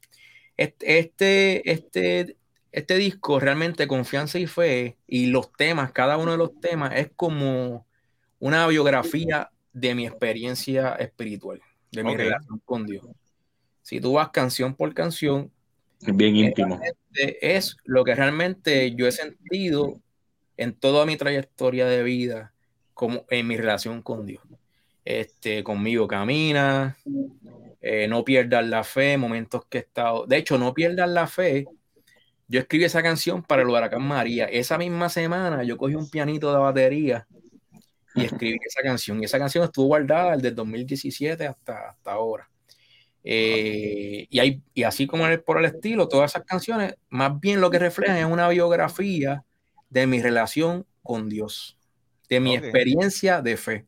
Este, 0.58 1.00
este, 1.00 1.72
este, 1.72 2.36
este 2.76 2.98
disco 2.98 3.40
realmente 3.40 3.88
Confianza 3.88 4.38
y 4.38 4.48
Fe 4.48 4.98
y 5.08 5.28
los 5.28 5.52
temas, 5.54 5.94
cada 5.94 6.18
uno 6.18 6.34
de 6.34 6.38
los 6.38 6.60
temas 6.60 6.92
es 6.96 7.10
como 7.16 7.88
una 8.40 8.68
biografía 8.68 9.50
de 9.72 9.96
mi 9.96 10.06
experiencia 10.06 10.94
espiritual, 10.96 11.62
de 11.94 12.04
mi 12.04 12.12
Ok. 12.12 12.18
relación 12.18 12.62
con 12.66 12.86
Dios. 12.86 13.06
Si 13.82 14.02
tú 14.02 14.14
vas 14.14 14.30
canción 14.30 14.76
por 14.76 14.94
canción, 14.94 15.50
Bien 16.02 16.36
íntimo. 16.36 16.82
este 16.84 17.56
es 17.56 17.78
lo 17.86 18.04
que 18.04 18.14
realmente 18.14 18.94
yo 18.94 19.08
he 19.08 19.12
sentido 19.14 20.02
en 20.58 20.74
toda 20.74 21.06
mi 21.06 21.16
trayectoria 21.16 21.86
de 21.86 22.04
vida, 22.04 22.52
como 22.94 23.26
en 23.30 23.48
mi 23.48 23.56
relación 23.56 24.02
con 24.02 24.26
Dios. 24.26 24.44
Este, 25.06 25.64
conmigo 25.64 26.08
camina, 26.10 26.98
eh, 27.80 28.08
no 28.10 28.26
pierdas 28.26 28.66
la 28.68 28.84
fe, 28.84 29.18
momentos 29.18 29.64
que 29.70 29.78
he 29.78 29.82
estado. 29.82 30.26
De 30.26 30.36
hecho, 30.38 30.58
no 30.58 30.74
pierdas 30.74 31.10
la 31.10 31.28
fe. 31.28 31.66
Yo 32.48 32.60
escribí 32.60 32.84
esa 32.84 33.02
canción 33.02 33.42
para 33.44 33.62
el 33.64 33.70
huracán 33.70 34.04
María. 34.04 34.46
Esa 34.46 34.78
misma 34.78 35.10
semana 35.10 35.64
yo 35.64 35.78
cogí 35.78 35.96
un 35.96 36.10
pianito 36.10 36.52
de 36.52 36.60
batería 36.60 37.28
y 38.14 38.24
escribí 38.26 38.58
esa 38.66 38.82
canción. 38.82 39.22
Y 39.22 39.26
esa 39.26 39.40
canción 39.40 39.64
estuvo 39.64 39.88
guardada 39.88 40.36
desde 40.36 40.50
el 40.50 40.56
2017 40.56 41.48
hasta, 41.48 41.90
hasta 41.90 42.12
ahora. 42.12 42.50
Eh, 43.24 44.28
y, 44.30 44.40
hay, 44.40 44.62
y 44.76 44.84
así 44.84 45.08
como 45.08 45.26
el- 45.26 45.42
por 45.42 45.58
el 45.58 45.66
estilo, 45.66 46.08
todas 46.08 46.32
esas 46.32 46.44
canciones, 46.46 46.96
más 47.10 47.40
bien 47.40 47.60
lo 47.60 47.72
que 47.72 47.80
reflejan 47.80 48.18
es 48.18 48.26
una 48.26 48.48
biografía 48.50 49.44
de 49.90 50.06
mi 50.06 50.22
relación 50.22 50.86
con 51.02 51.28
Dios, 51.28 51.78
de 52.30 52.40
mi 52.40 52.56
experiencia 52.56 53.42
de 53.42 53.58
fe. 53.58 53.86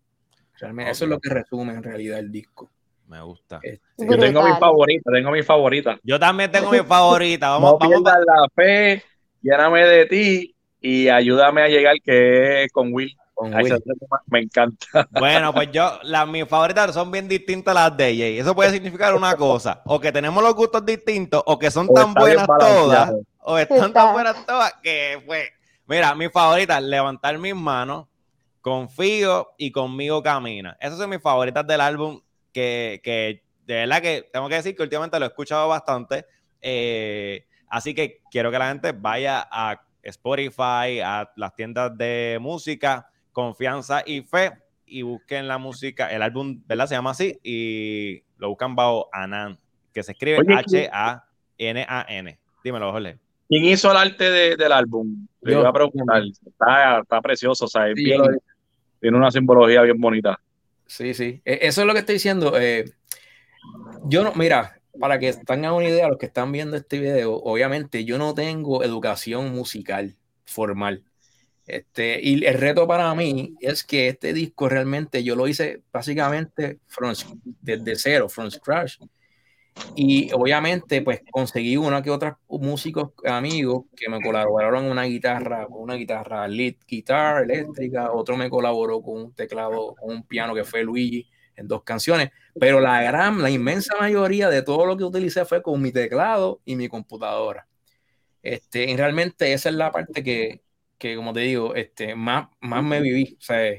Realmente, 0.60 0.92
Eso 0.92 1.06
es 1.06 1.10
lo 1.10 1.20
que 1.20 1.30
resume 1.30 1.74
en 1.74 1.84
realidad 1.84 2.18
el 2.18 2.32
disco. 2.32 2.72
Me 3.08 3.22
gusta. 3.22 3.60
Este, 3.64 3.82
Yo 3.98 4.18
tengo 4.18 4.44
mi 4.44 4.52
favorita, 4.60 5.12
tengo 5.12 5.32
mi 5.32 5.42
favorita. 5.44 5.98
Yo 6.04 6.20
también 6.20 6.52
tengo 6.52 6.70
mi 6.72 6.80
favorita. 6.86 7.50
Vamos, 7.52 7.72
no 7.74 7.78
vamos. 7.80 8.04
pierdas 8.04 8.18
la 8.26 8.50
fe, 8.54 9.04
lléname 9.42 9.86
de 9.86 10.06
ti 10.08 10.56
y 10.82 11.08
ayúdame 11.10 11.62
a 11.62 11.68
llegar, 11.70 11.96
que 12.04 12.64
es 12.66 12.72
con 12.72 12.94
Will. 12.94 13.16
con 13.34 13.54
Will. 13.54 13.82
me 14.28 14.40
encanta. 14.42 15.08
Bueno, 15.12 15.54
pues 15.54 15.72
yo, 15.72 16.00
las 16.04 16.28
mis 16.28 16.46
favoritas 16.48 16.94
son 16.94 17.10
bien 17.12 17.28
distintas 17.30 17.76
a 17.78 17.90
las 17.90 17.98
de 17.98 18.06
Jay. 18.18 18.40
Eso 18.40 18.54
puede 18.54 18.72
significar 18.72 19.16
una 19.16 19.36
cosa, 19.38 19.82
o 19.86 20.00
que 20.02 20.12
tenemos 20.12 20.44
los 20.44 20.54
gustos 20.54 20.86
distintos, 20.86 21.42
o 21.46 21.58
que 21.58 21.72
son 21.72 21.88
O 21.90 21.94
tan 21.94 22.14
buenas 22.14 22.46
todas, 22.46 23.12
o 23.40 23.58
están 23.58 23.78
Está. 23.78 23.94
tan 23.94 24.14
buenas 24.14 24.46
todas 24.46 24.74
que 24.84 25.22
pues, 25.26 25.50
mira, 25.88 26.14
mis 26.14 26.32
favoritas, 26.32 26.84
levantar 26.84 27.38
mis 27.38 27.56
manos, 27.56 28.08
confío 28.62 29.48
y 29.58 29.72
conmigo 29.72 30.22
camina. 30.22 30.76
Esas 30.82 30.98
son 31.00 31.10
mis 31.10 31.22
favoritas 31.22 31.66
del 31.66 31.80
álbum 31.82 32.20
que, 32.58 33.02
que 33.04 33.44
de 33.68 33.76
verdad 33.76 34.02
que 34.02 34.28
tengo 34.34 34.50
que 34.50 34.56
decir 34.56 34.76
que 34.76 34.82
últimamente 34.82 35.20
lo 35.20 35.26
he 35.26 35.28
escuchado 35.28 35.68
bastante. 35.68 36.26
Eh, 36.60 37.46
así 37.68 37.94
que 37.94 38.22
quiero 38.32 38.50
que 38.50 38.58
la 38.58 38.70
gente 38.70 38.94
vaya 38.94 39.48
a 39.52 39.80
Spotify, 40.02 41.02
a 41.04 41.32
las 41.36 41.54
tiendas 41.54 41.96
de 41.96 42.40
música, 42.42 43.12
confianza 43.32 44.02
y 44.04 44.22
fe, 44.22 44.54
y 44.88 45.04
busquen 45.04 45.48
la 45.48 45.60
música, 45.60 46.12
el 46.12 46.24
álbum, 46.24 46.64
¿verdad? 46.66 46.88
Se 46.88 46.96
llama 46.96 47.12
así, 47.12 47.38
y 47.44 48.24
lo 48.38 48.50
buscan 48.50 48.76
bajo 48.76 49.08
Anan, 49.12 49.60
que 49.94 50.02
se 50.02 50.14
escribe 50.14 50.40
H-A-N-A-N. 50.48 52.40
Dímelo, 52.64 52.92
Jorge. 52.92 53.20
¿Quién 53.50 53.66
hizo 53.66 53.92
el 53.92 53.98
arte 53.98 54.58
del 54.58 54.72
álbum? 54.72 55.28
Yo. 55.42 55.68
a 55.68 55.72
preguntar. 55.72 56.24
Está, 56.24 57.02
está 57.02 57.22
precioso, 57.22 57.66
o 57.66 57.68
sea, 57.68 57.94
tiene 57.94 59.18
una 59.18 59.30
simbología 59.30 59.84
bien 59.84 60.00
bonita. 60.02 60.40
Sí, 60.88 61.14
sí. 61.14 61.42
E, 61.46 61.60
eso 61.64 61.82
es 61.82 61.88
lo 61.88 61.94
que 61.94 62.00
estoy 62.00 62.16
diciendo. 62.16 62.58
Eh, 62.60 62.86
yo 64.06 64.24
no, 64.24 64.34
mira, 64.36 64.80
para 65.00 65.20
que 65.20 65.34
tengan 65.34 65.74
una 65.74 65.90
idea, 65.90 66.08
los 66.08 66.18
que 66.18 66.28
están 66.28 66.52
viendo 66.52 66.78
este 66.78 67.00
video, 67.00 67.36
obviamente 67.36 68.06
yo 68.06 68.18
no 68.18 68.34
tengo 68.34 68.84
educación 68.84 69.52
musical 69.52 70.16
formal. 70.46 71.04
Este, 71.66 72.22
y 72.22 72.46
el 72.46 72.54
reto 72.54 72.88
para 72.88 73.14
mí 73.14 73.56
es 73.60 73.84
que 73.84 74.08
este 74.08 74.32
disco 74.32 74.70
realmente 74.70 75.24
yo 75.24 75.36
lo 75.36 75.50
hice 75.50 75.84
básicamente 75.92 76.80
desde 77.62 77.96
cero, 77.98 78.30
from 78.30 78.50
scratch. 78.50 79.00
Y 79.96 80.32
obviamente, 80.34 81.02
pues 81.02 81.22
conseguí 81.32 81.78
una 81.78 82.02
que 82.02 82.12
otros 82.12 82.34
músicos 82.48 83.12
amigos 83.26 83.86
que 83.96 84.10
me 84.10 84.22
colaboraron 84.22 84.86
una 84.86 85.04
guitarra, 85.04 85.66
una 85.70 85.96
guitarra 85.96 86.48
lead 86.48 86.76
guitar 86.88 87.44
eléctrica, 87.44 88.12
otro 88.12 88.38
me 88.38 88.50
colaboró 88.50 89.02
con 89.02 89.18
un 89.18 89.34
teclado, 89.34 89.96
con 89.96 90.16
un 90.16 90.24
piano 90.24 90.54
que 90.54 90.64
fue 90.64 90.84
Luigi 90.84 91.28
en 91.56 91.68
dos 91.68 91.84
canciones, 91.84 92.30
pero 92.60 92.80
la 92.80 93.02
gran, 93.02 93.42
la 93.42 93.50
inmensa 93.50 93.96
mayoría 94.00 94.50
de 94.50 94.62
todo 94.62 94.86
lo 94.86 94.96
que 94.96 95.04
utilicé 95.04 95.46
fue 95.46 95.64
con 95.64 95.82
mi 95.82 95.92
teclado 95.92 96.62
y 96.66 96.76
mi 96.76 96.88
computadora. 96.88 97.68
Este, 98.44 98.90
y 98.90 98.96
realmente 98.96 99.52
esa 99.54 99.70
es 99.70 99.76
la 99.76 99.92
parte 99.92 100.24
que, 100.24 100.62
que 100.98 101.16
como 101.16 101.34
te 101.34 101.42
digo, 101.42 101.76
este, 101.76 102.16
más, 102.16 102.48
más 102.62 102.84
me 102.84 103.02
viví. 103.02 103.36
O 103.40 103.42
sea, 103.42 103.74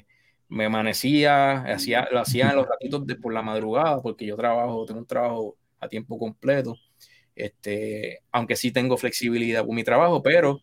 me 0.49 0.65
amanecía, 0.67 1.63
hacía, 1.63 2.09
lo 2.11 2.21
hacía 2.21 2.51
en 2.51 2.57
los 2.57 2.69
ratitos 2.69 3.07
de 3.07 3.17
por 3.17 3.33
la 3.33 3.43
madrugada, 3.43 4.01
porque 4.03 4.27
yo 4.27 4.37
trabajo, 4.37 4.85
tengo 4.87 5.01
un 5.01 5.07
trabajo 5.07 5.57
a 5.81 5.89
tiempo 5.89 6.19
completo. 6.19 6.77
Este, 7.35 8.21
aunque 8.33 8.57
sí 8.57 8.73
tengo 8.73 8.97
flexibilidad 8.97 9.65
con 9.65 9.77
mi 9.77 9.85
trabajo, 9.85 10.23
pero 10.23 10.61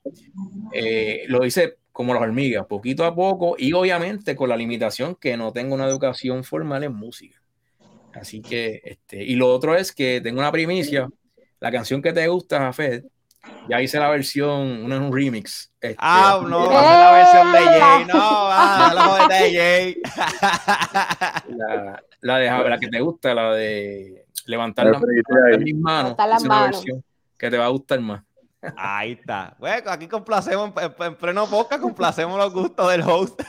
eh, 0.74 1.24
lo 1.28 1.46
hice 1.46 1.78
como 1.94 2.14
las 2.14 2.22
hormigas, 2.22 2.66
poquito 2.66 3.06
a 3.06 3.16
poco 3.16 3.56
y 3.58 3.72
obviamente 3.72 4.36
con 4.36 4.50
la 4.50 4.58
limitación 4.58 5.16
que 5.16 5.38
no 5.38 5.54
tengo 5.54 5.74
una 5.74 5.88
educación 5.88 6.44
formal 6.44 6.84
en 6.84 6.94
música. 6.94 7.42
Así 8.14 8.42
que, 8.42 8.82
este, 8.84 9.24
y 9.24 9.36
lo 9.36 9.54
otro 9.54 9.78
es 9.78 9.94
que 9.94 10.20
tengo 10.22 10.40
una 10.40 10.52
primicia, 10.52 11.08
la 11.62 11.72
canción 11.72 12.02
que 12.02 12.12
te 12.12 12.28
gusta, 12.28 12.74
Fed, 12.74 13.06
ya 13.70 13.82
hice 13.82 13.98
la 13.98 14.10
versión, 14.10 14.92
un 14.92 15.14
remix. 15.14 15.72
Este, 15.80 15.96
ah, 16.00 16.42
no, 16.46 16.70
la 16.72 17.12
versión 17.12 17.52
de 17.54 17.60
Jay, 17.60 18.06
no, 18.06 18.14
va, 18.50 18.94
la 18.94 19.28
de 19.30 19.56
Jay. 19.56 19.98
La, 21.48 22.04
la, 22.20 22.38
de, 22.38 22.70
la 22.70 22.78
que 22.80 22.88
te 22.88 23.00
gusta, 23.00 23.34
la 23.34 23.54
de 23.54 24.25
levantar, 24.46 24.88
las 24.88 25.02
mis 25.60 25.76
manos, 25.76 26.16
que 27.38 27.50
te 27.50 27.58
va 27.58 27.66
a 27.66 27.70
gustar 27.70 28.00
más. 28.00 28.24
Ahí 28.78 29.14
está. 29.14 29.56
Bueno, 29.60 29.92
aquí 29.92 30.08
complacemos, 30.08 30.72
en, 30.78 31.16
pleno 31.16 31.48
podcast, 31.48 31.82
complacemos 31.82 32.38
los 32.38 32.54
gustos 32.54 32.90
del 32.92 33.02
host. 33.02 33.42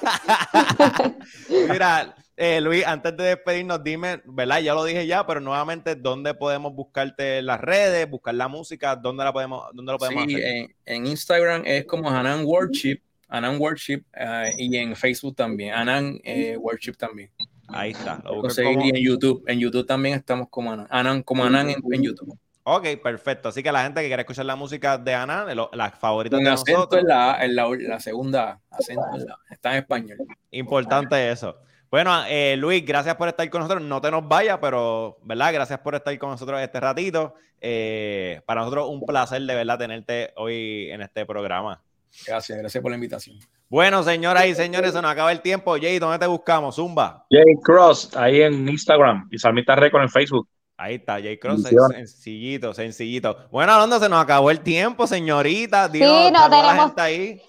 Mira, 1.71 2.15
eh, 2.37 2.61
Luis, 2.61 2.87
antes 2.87 3.17
de 3.17 3.25
despedirnos, 3.25 3.83
dime, 3.83 4.21
¿verdad? 4.27 4.61
Ya 4.61 4.75
lo 4.75 4.85
dije 4.85 5.07
ya, 5.07 5.27
pero 5.27 5.41
nuevamente, 5.41 5.95
¿dónde 5.95 6.35
podemos 6.35 6.75
buscarte 6.75 7.41
las 7.41 7.61
redes, 7.61 8.09
buscar 8.11 8.35
la 8.35 8.49
música? 8.49 8.95
¿Dónde, 8.95 9.25
la 9.25 9.33
podemos, 9.33 9.65
dónde 9.73 9.93
lo 9.93 9.99
podemos 9.99 10.25
sí, 10.27 10.35
hacer? 10.35 10.71
En, 10.85 11.07
Instagram 11.07 11.63
es 11.65 11.87
como 11.87 12.11
Hanan 12.11 12.45
Worship, 12.45 13.01
Hanan 13.29 13.59
Worship, 13.59 14.03
eh, 14.15 14.53
y 14.59 14.77
en 14.77 14.95
Facebook 14.95 15.35
también, 15.35 15.73
Hanan 15.73 16.21
eh, 16.25 16.57
Worship 16.59 16.93
también. 16.93 17.31
Ahí 17.69 17.91
está. 17.91 18.23
Lo 18.25 18.43
Y 18.47 18.89
en 18.89 19.05
YouTube, 19.05 19.45
en 19.47 19.59
YouTube 19.59 19.87
también 19.87 20.15
estamos 20.17 20.49
como 20.49 20.73
Anan, 20.89 21.23
como 21.23 21.45
Anan 21.45 21.71
en 21.71 22.03
YouTube. 22.03 22.39
Ok, 22.69 22.85
perfecto. 23.01 23.49
Así 23.49 23.63
que 23.63 23.71
la 23.71 23.85
gente 23.85 24.01
que 24.01 24.09
quiere 24.09 24.23
escuchar 24.23 24.45
la 24.45 24.57
música 24.57 24.99
de 24.99 25.15
Ana, 25.15 25.47
las 25.73 25.95
favoritas 26.01 26.41
de 26.41 26.45
nosotros. 26.45 27.01
En 27.01 27.07
la, 27.07 27.39
en 27.41 27.55
la, 27.55 28.01
segunda, 28.01 28.61
acento 28.69 29.05
está 29.49 29.71
en 29.71 29.79
español. 29.79 30.19
Importante 30.51 31.31
eso. 31.31 31.57
Bueno, 31.89 32.25
eh, 32.27 32.57
Luis, 32.59 32.85
gracias 32.85 33.15
por 33.15 33.29
estar 33.29 33.49
con 33.51 33.61
nosotros. 33.61 33.87
No 33.87 34.01
te 34.01 34.11
nos 34.11 34.27
vayas, 34.27 34.59
pero, 34.61 35.19
¿verdad? 35.23 35.53
Gracias 35.53 35.79
por 35.79 35.95
estar 35.95 36.19
con 36.19 36.31
nosotros 36.31 36.61
este 36.61 36.81
ratito. 36.81 37.35
Eh, 37.61 38.43
para 38.47 38.63
nosotros 38.63 38.89
un 38.91 39.01
placer 39.07 39.43
de 39.43 39.55
verdad 39.55 39.79
tenerte 39.79 40.33
hoy 40.35 40.91
en 40.91 41.03
este 41.03 41.25
programa. 41.25 41.85
Gracias, 42.27 42.59
gracias 42.59 42.83
por 42.83 42.91
la 42.91 42.97
invitación. 42.97 43.39
Bueno, 43.69 44.03
señoras 44.03 44.47
y 44.47 44.55
señores, 44.55 44.93
se 44.93 45.03
nos 45.03 45.11
acaba 45.11 45.33
el 45.33 45.41
tiempo. 45.41 45.77
Jay, 45.81 45.99
¿dónde 45.99 46.19
te 46.19 46.27
buscamos? 46.27 46.77
Zumba. 46.77 47.27
Jay 47.31 47.55
Cross, 47.63 48.17
ahí 48.17 48.43
en 48.43 48.69
Instagram 48.69 49.29
y 49.31 49.39
Salmita 49.39 49.75
Record 49.75 50.03
en 50.03 50.09
Facebook. 50.09 50.49
Ahí 50.79 50.97
está, 50.97 51.15
Jay 51.15 51.39
Cross, 51.39 51.63
sencillito, 51.63 52.75
sencillito. 52.75 53.35
Bueno, 53.51 53.73
Alonso, 53.73 53.99
se 53.99 54.11
nos 54.11 54.23
acabó 54.23 54.51
el 54.51 54.61
tiempo, 54.61 55.07
señorita. 55.07 55.91
sí, 55.91 56.01
no 56.01 56.51
tenemos, 56.51 56.93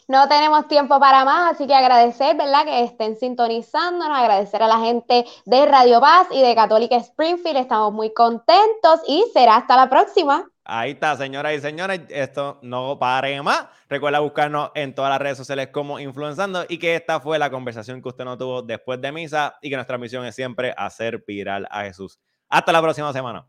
no 0.07 0.27
tenemos 0.29 0.67
tiempo 0.69 0.97
para 0.97 1.25
más, 1.25 1.53
así 1.53 1.67
que 1.67 1.75
agradecer, 1.75 2.37
¿verdad? 2.37 2.63
Que 2.63 2.83
estén 2.83 3.17
sintonizándonos, 3.17 4.17
agradecer 4.17 4.63
a 4.63 4.67
la 4.67 4.79
gente 4.79 5.25
de 5.45 5.65
Radio 5.65 5.99
Paz 5.99 6.27
y 6.31 6.41
de 6.41 6.55
Católica 6.55 6.95
Springfield. 6.95 7.57
Estamos 7.57 7.91
muy 7.91 8.13
contentos 8.13 9.01
y 9.09 9.25
será 9.33 9.57
hasta 9.57 9.75
la 9.75 9.89
próxima. 9.89 10.49
Ahí 10.69 10.91
está, 10.91 11.15
señoras 11.15 11.53
y 11.53 11.61
señores, 11.61 12.01
esto 12.09 12.59
no 12.61 12.99
pare 12.99 13.41
más. 13.41 13.67
Recuerda 13.87 14.19
buscarnos 14.19 14.71
en 14.75 14.93
todas 14.93 15.09
las 15.09 15.21
redes 15.21 15.37
sociales 15.37 15.69
como 15.71 15.97
Influenzando 15.97 16.65
y 16.67 16.77
que 16.77 16.93
esta 16.95 17.21
fue 17.21 17.39
la 17.39 17.49
conversación 17.49 18.01
que 18.01 18.09
usted 18.09 18.25
no 18.25 18.37
tuvo 18.37 18.61
después 18.61 18.99
de 18.99 19.13
misa 19.13 19.57
y 19.61 19.69
que 19.69 19.77
nuestra 19.77 19.97
misión 19.97 20.25
es 20.25 20.35
siempre 20.35 20.73
hacer 20.75 21.23
viral 21.25 21.69
a 21.71 21.83
Jesús. 21.83 22.19
Hasta 22.49 22.73
la 22.73 22.81
próxima 22.81 23.13
semana. 23.13 23.47